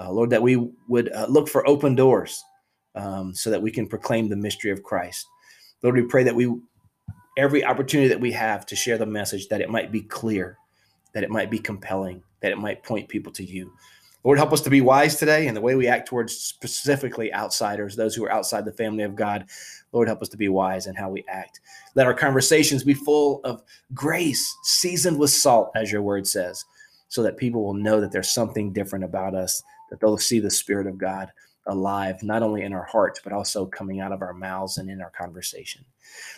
Uh, 0.00 0.10
Lord, 0.10 0.30
that 0.30 0.42
we 0.42 0.70
would 0.88 1.12
uh, 1.12 1.26
look 1.28 1.48
for 1.48 1.66
open 1.68 1.94
doors 1.94 2.42
um, 2.96 3.34
so 3.34 3.50
that 3.50 3.62
we 3.62 3.70
can 3.70 3.86
proclaim 3.86 4.28
the 4.28 4.36
mystery 4.36 4.72
of 4.72 4.82
Christ. 4.82 5.26
Lord, 5.82 5.94
we 5.94 6.02
pray 6.02 6.24
that 6.24 6.34
we, 6.34 6.52
every 7.38 7.64
opportunity 7.64 8.08
that 8.08 8.20
we 8.20 8.32
have 8.32 8.66
to 8.66 8.76
share 8.76 8.98
the 8.98 9.06
message, 9.06 9.48
that 9.48 9.60
it 9.60 9.70
might 9.70 9.92
be 9.92 10.02
clear, 10.02 10.58
that 11.12 11.22
it 11.22 11.30
might 11.30 11.50
be 11.50 11.58
compelling, 11.58 12.22
that 12.42 12.50
it 12.50 12.58
might 12.58 12.82
point 12.82 13.08
people 13.08 13.32
to 13.32 13.44
you. 13.44 13.72
Lord, 14.24 14.38
help 14.38 14.54
us 14.54 14.62
to 14.62 14.70
be 14.70 14.80
wise 14.80 15.16
today 15.16 15.48
in 15.48 15.54
the 15.54 15.60
way 15.60 15.74
we 15.74 15.86
act 15.86 16.08
towards 16.08 16.34
specifically 16.34 17.32
outsiders, 17.34 17.94
those 17.94 18.14
who 18.14 18.24
are 18.24 18.32
outside 18.32 18.64
the 18.64 18.72
family 18.72 19.04
of 19.04 19.14
God. 19.14 19.44
Lord, 19.92 20.08
help 20.08 20.22
us 20.22 20.30
to 20.30 20.38
be 20.38 20.48
wise 20.48 20.86
in 20.86 20.94
how 20.94 21.10
we 21.10 21.24
act. 21.28 21.60
Let 21.94 22.06
our 22.06 22.14
conversations 22.14 22.82
be 22.82 22.94
full 22.94 23.42
of 23.44 23.62
grace, 23.92 24.56
seasoned 24.62 25.18
with 25.18 25.28
salt, 25.28 25.70
as 25.74 25.92
your 25.92 26.00
word 26.00 26.26
says, 26.26 26.64
so 27.08 27.22
that 27.22 27.36
people 27.36 27.62
will 27.62 27.74
know 27.74 28.00
that 28.00 28.12
there's 28.12 28.30
something 28.30 28.72
different 28.72 29.04
about 29.04 29.34
us, 29.34 29.62
that 29.90 30.00
they'll 30.00 30.16
see 30.16 30.40
the 30.40 30.50
Spirit 30.50 30.86
of 30.86 30.96
God 30.96 31.30
alive, 31.66 32.22
not 32.22 32.42
only 32.42 32.62
in 32.62 32.72
our 32.72 32.84
hearts, 32.84 33.20
but 33.22 33.32
also 33.32 33.66
coming 33.66 34.00
out 34.00 34.12
of 34.12 34.22
our 34.22 34.34
mouths 34.34 34.78
and 34.78 34.88
in 34.88 35.02
our 35.02 35.10
conversation. 35.10 35.84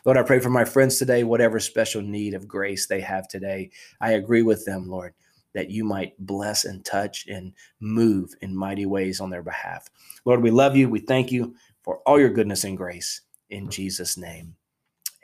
Lord, 0.04 0.18
I 0.18 0.22
pray 0.22 0.40
for 0.40 0.50
my 0.50 0.64
friends 0.64 0.98
today, 0.98 1.22
whatever 1.22 1.60
special 1.60 2.02
need 2.02 2.34
of 2.34 2.48
grace 2.48 2.86
they 2.86 3.00
have 3.00 3.28
today. 3.28 3.70
I 4.00 4.12
agree 4.12 4.42
with 4.42 4.64
them, 4.64 4.88
Lord 4.88 5.14
that 5.56 5.70
you 5.70 5.84
might 5.84 6.12
bless 6.18 6.66
and 6.66 6.84
touch 6.84 7.26
and 7.28 7.50
move 7.80 8.34
in 8.42 8.54
mighty 8.54 8.84
ways 8.84 9.22
on 9.22 9.30
their 9.30 9.42
behalf. 9.42 9.88
Lord, 10.26 10.42
we 10.42 10.50
love 10.50 10.76
you. 10.76 10.90
We 10.90 11.00
thank 11.00 11.32
you 11.32 11.54
for 11.82 12.00
all 12.04 12.20
your 12.20 12.28
goodness 12.28 12.64
and 12.64 12.76
grace. 12.76 13.22
In 13.48 13.70
Jesus' 13.70 14.18
name, 14.18 14.54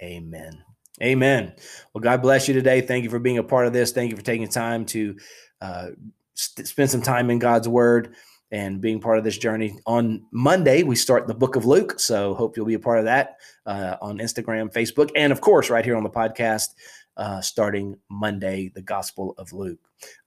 amen. 0.03 0.65
Amen. 1.03 1.53
Well, 1.93 2.01
God 2.01 2.23
bless 2.23 2.49
you 2.49 2.55
today. 2.55 2.81
Thank 2.81 3.05
you 3.05 3.11
for 3.11 3.19
being 3.19 3.37
a 3.37 3.43
part 3.43 3.67
of 3.67 3.75
this. 3.75 3.93
Thank 3.93 4.11
you 4.11 4.17
for 4.17 4.23
taking 4.23 4.49
time 4.49 4.87
to 4.87 5.17
uh, 5.61 5.89
st- 6.33 6.67
spend 6.67 6.91
some 6.91 7.03
time 7.03 7.29
in 7.29 7.39
God's 7.39 7.69
Word 7.69 8.15
and 8.51 8.81
being 8.81 9.01
part 9.01 9.19
of 9.19 9.25
this 9.25 9.37
journey. 9.37 9.79
On 9.87 10.25
Monday, 10.31 10.83
we 10.83 10.97
start 10.97 11.27
the 11.27 11.35
book 11.35 11.57
of 11.57 11.67
Luke. 11.67 12.01
So, 12.01 12.35
hope 12.35 12.57
you'll 12.57 12.67
be 12.67 12.75
a 12.75 12.79
part 12.79 13.01
of 13.01 13.05
that 13.05 13.37
uh, 13.67 13.97
on 14.01 14.19
Instagram, 14.19 14.73
Facebook, 14.73 15.11
and 15.15 15.31
of 15.31 15.43
course, 15.43 15.69
right 15.69 15.85
here 15.85 15.97
on 15.97 16.05
the 16.05 16.11
podcast 16.11 16.69
uh, 17.17 17.41
starting 17.41 17.97
Monday, 18.11 18.71
the 18.75 18.83
Gospel 18.83 19.35
of 19.39 19.53
Luke. 19.53 19.81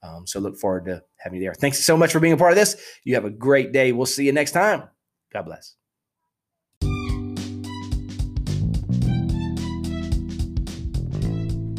Um, 0.03 0.27
so 0.27 0.39
look 0.39 0.57
forward 0.57 0.85
to 0.85 1.03
having 1.17 1.39
you 1.39 1.45
there. 1.45 1.53
Thanks 1.53 1.83
so 1.83 1.97
much 1.97 2.11
for 2.11 2.19
being 2.19 2.33
a 2.33 2.37
part 2.37 2.51
of 2.51 2.57
this. 2.57 2.81
You 3.03 3.15
have 3.15 3.25
a 3.25 3.29
great 3.29 3.71
day. 3.71 3.91
We'll 3.91 4.05
see 4.05 4.25
you 4.25 4.31
next 4.31 4.51
time. 4.51 4.83
God 5.33 5.43
bless. 5.43 5.75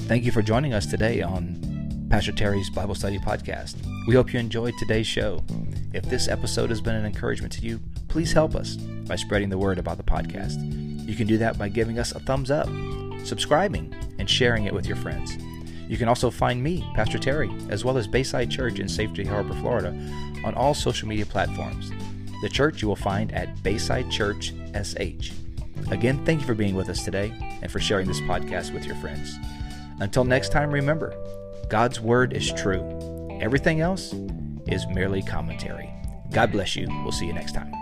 Thank 0.07 0.25
you 0.25 0.31
for 0.31 0.42
joining 0.42 0.73
us 0.73 0.87
today 0.87 1.23
on 1.23 2.07
Pastor 2.11 2.31
Terry's 2.31 2.71
Bible 2.71 2.95
Study 2.95 3.19
Podcast. 3.19 3.75
We 4.07 4.14
hope 4.14 4.33
you 4.33 4.38
enjoyed 4.38 4.75
today's 4.79 5.07
show. 5.07 5.42
If 5.92 6.05
this 6.05 6.29
episode 6.29 6.71
has 6.71 6.81
been 6.81 6.95
an 6.95 7.05
encouragement 7.05 7.53
to 7.55 7.62
you, 7.62 7.81
please 8.07 8.33
help 8.33 8.55
us 8.55 8.77
by 8.77 9.16
spreading 9.16 9.49
the 9.49 9.59
word 9.59 9.79
about 9.79 9.97
the 9.97 10.05
podcast. 10.05 10.59
You 11.09 11.16
can 11.16 11.27
do 11.27 11.38
that 11.38 11.59
by 11.59 11.69
giving 11.69 11.99
us 11.99 12.12
a 12.12 12.21
thumbs 12.21 12.51
up 12.53 12.69
subscribing, 13.27 13.92
and 14.27 14.31
sharing 14.31 14.65
it 14.65 14.75
with 14.75 14.87
your 14.87 14.97
friends. 14.97 15.39
You 15.89 15.97
can 15.97 16.09
also 16.09 16.33
find 16.33 16.61
me, 16.61 16.85
Pastor 16.97 17.17
Terry, 17.17 17.49
as 17.69 17.85
well 17.85 17.97
as 17.97 18.09
Bayside 18.09 18.51
Church 18.51 18.81
in 18.81 18.89
Safety 18.89 19.25
Harbor, 19.25 19.55
Florida, 19.55 19.91
on 20.45 20.53
all 20.55 20.75
social 20.75 21.07
media 21.07 21.25
platforms. 21.25 21.93
The 22.43 22.49
church 22.49 22.83
you 22.83 22.89
will 22.89 22.97
find 22.97 23.33
at 23.33 23.62
Bayside 23.62 24.11
Church 24.11 24.53
SH. 24.75 25.31
Again, 25.93 26.25
thank 26.25 26.41
you 26.41 26.47
for 26.47 26.55
being 26.55 26.75
with 26.75 26.89
us 26.89 27.05
today 27.05 27.33
and 27.62 27.71
for 27.71 27.79
sharing 27.79 28.09
this 28.09 28.21
podcast 28.23 28.75
with 28.75 28.85
your 28.85 28.97
friends. 28.97 29.39
Until 30.01 30.25
next 30.25 30.51
time, 30.51 30.73
remember 30.73 31.15
God's 31.71 32.01
Word 32.01 32.33
is 32.33 32.53
true. 32.53 33.39
Everything 33.41 33.81
else 33.81 34.12
is 34.67 34.89
merely 34.89 35.23
commentary. 35.23 35.89
God 36.33 36.51
bless 36.51 36.75
you. 36.75 36.89
We'll 37.05 37.12
see 37.12 37.27
you 37.27 37.33
next 37.33 37.53
time. 37.53 37.73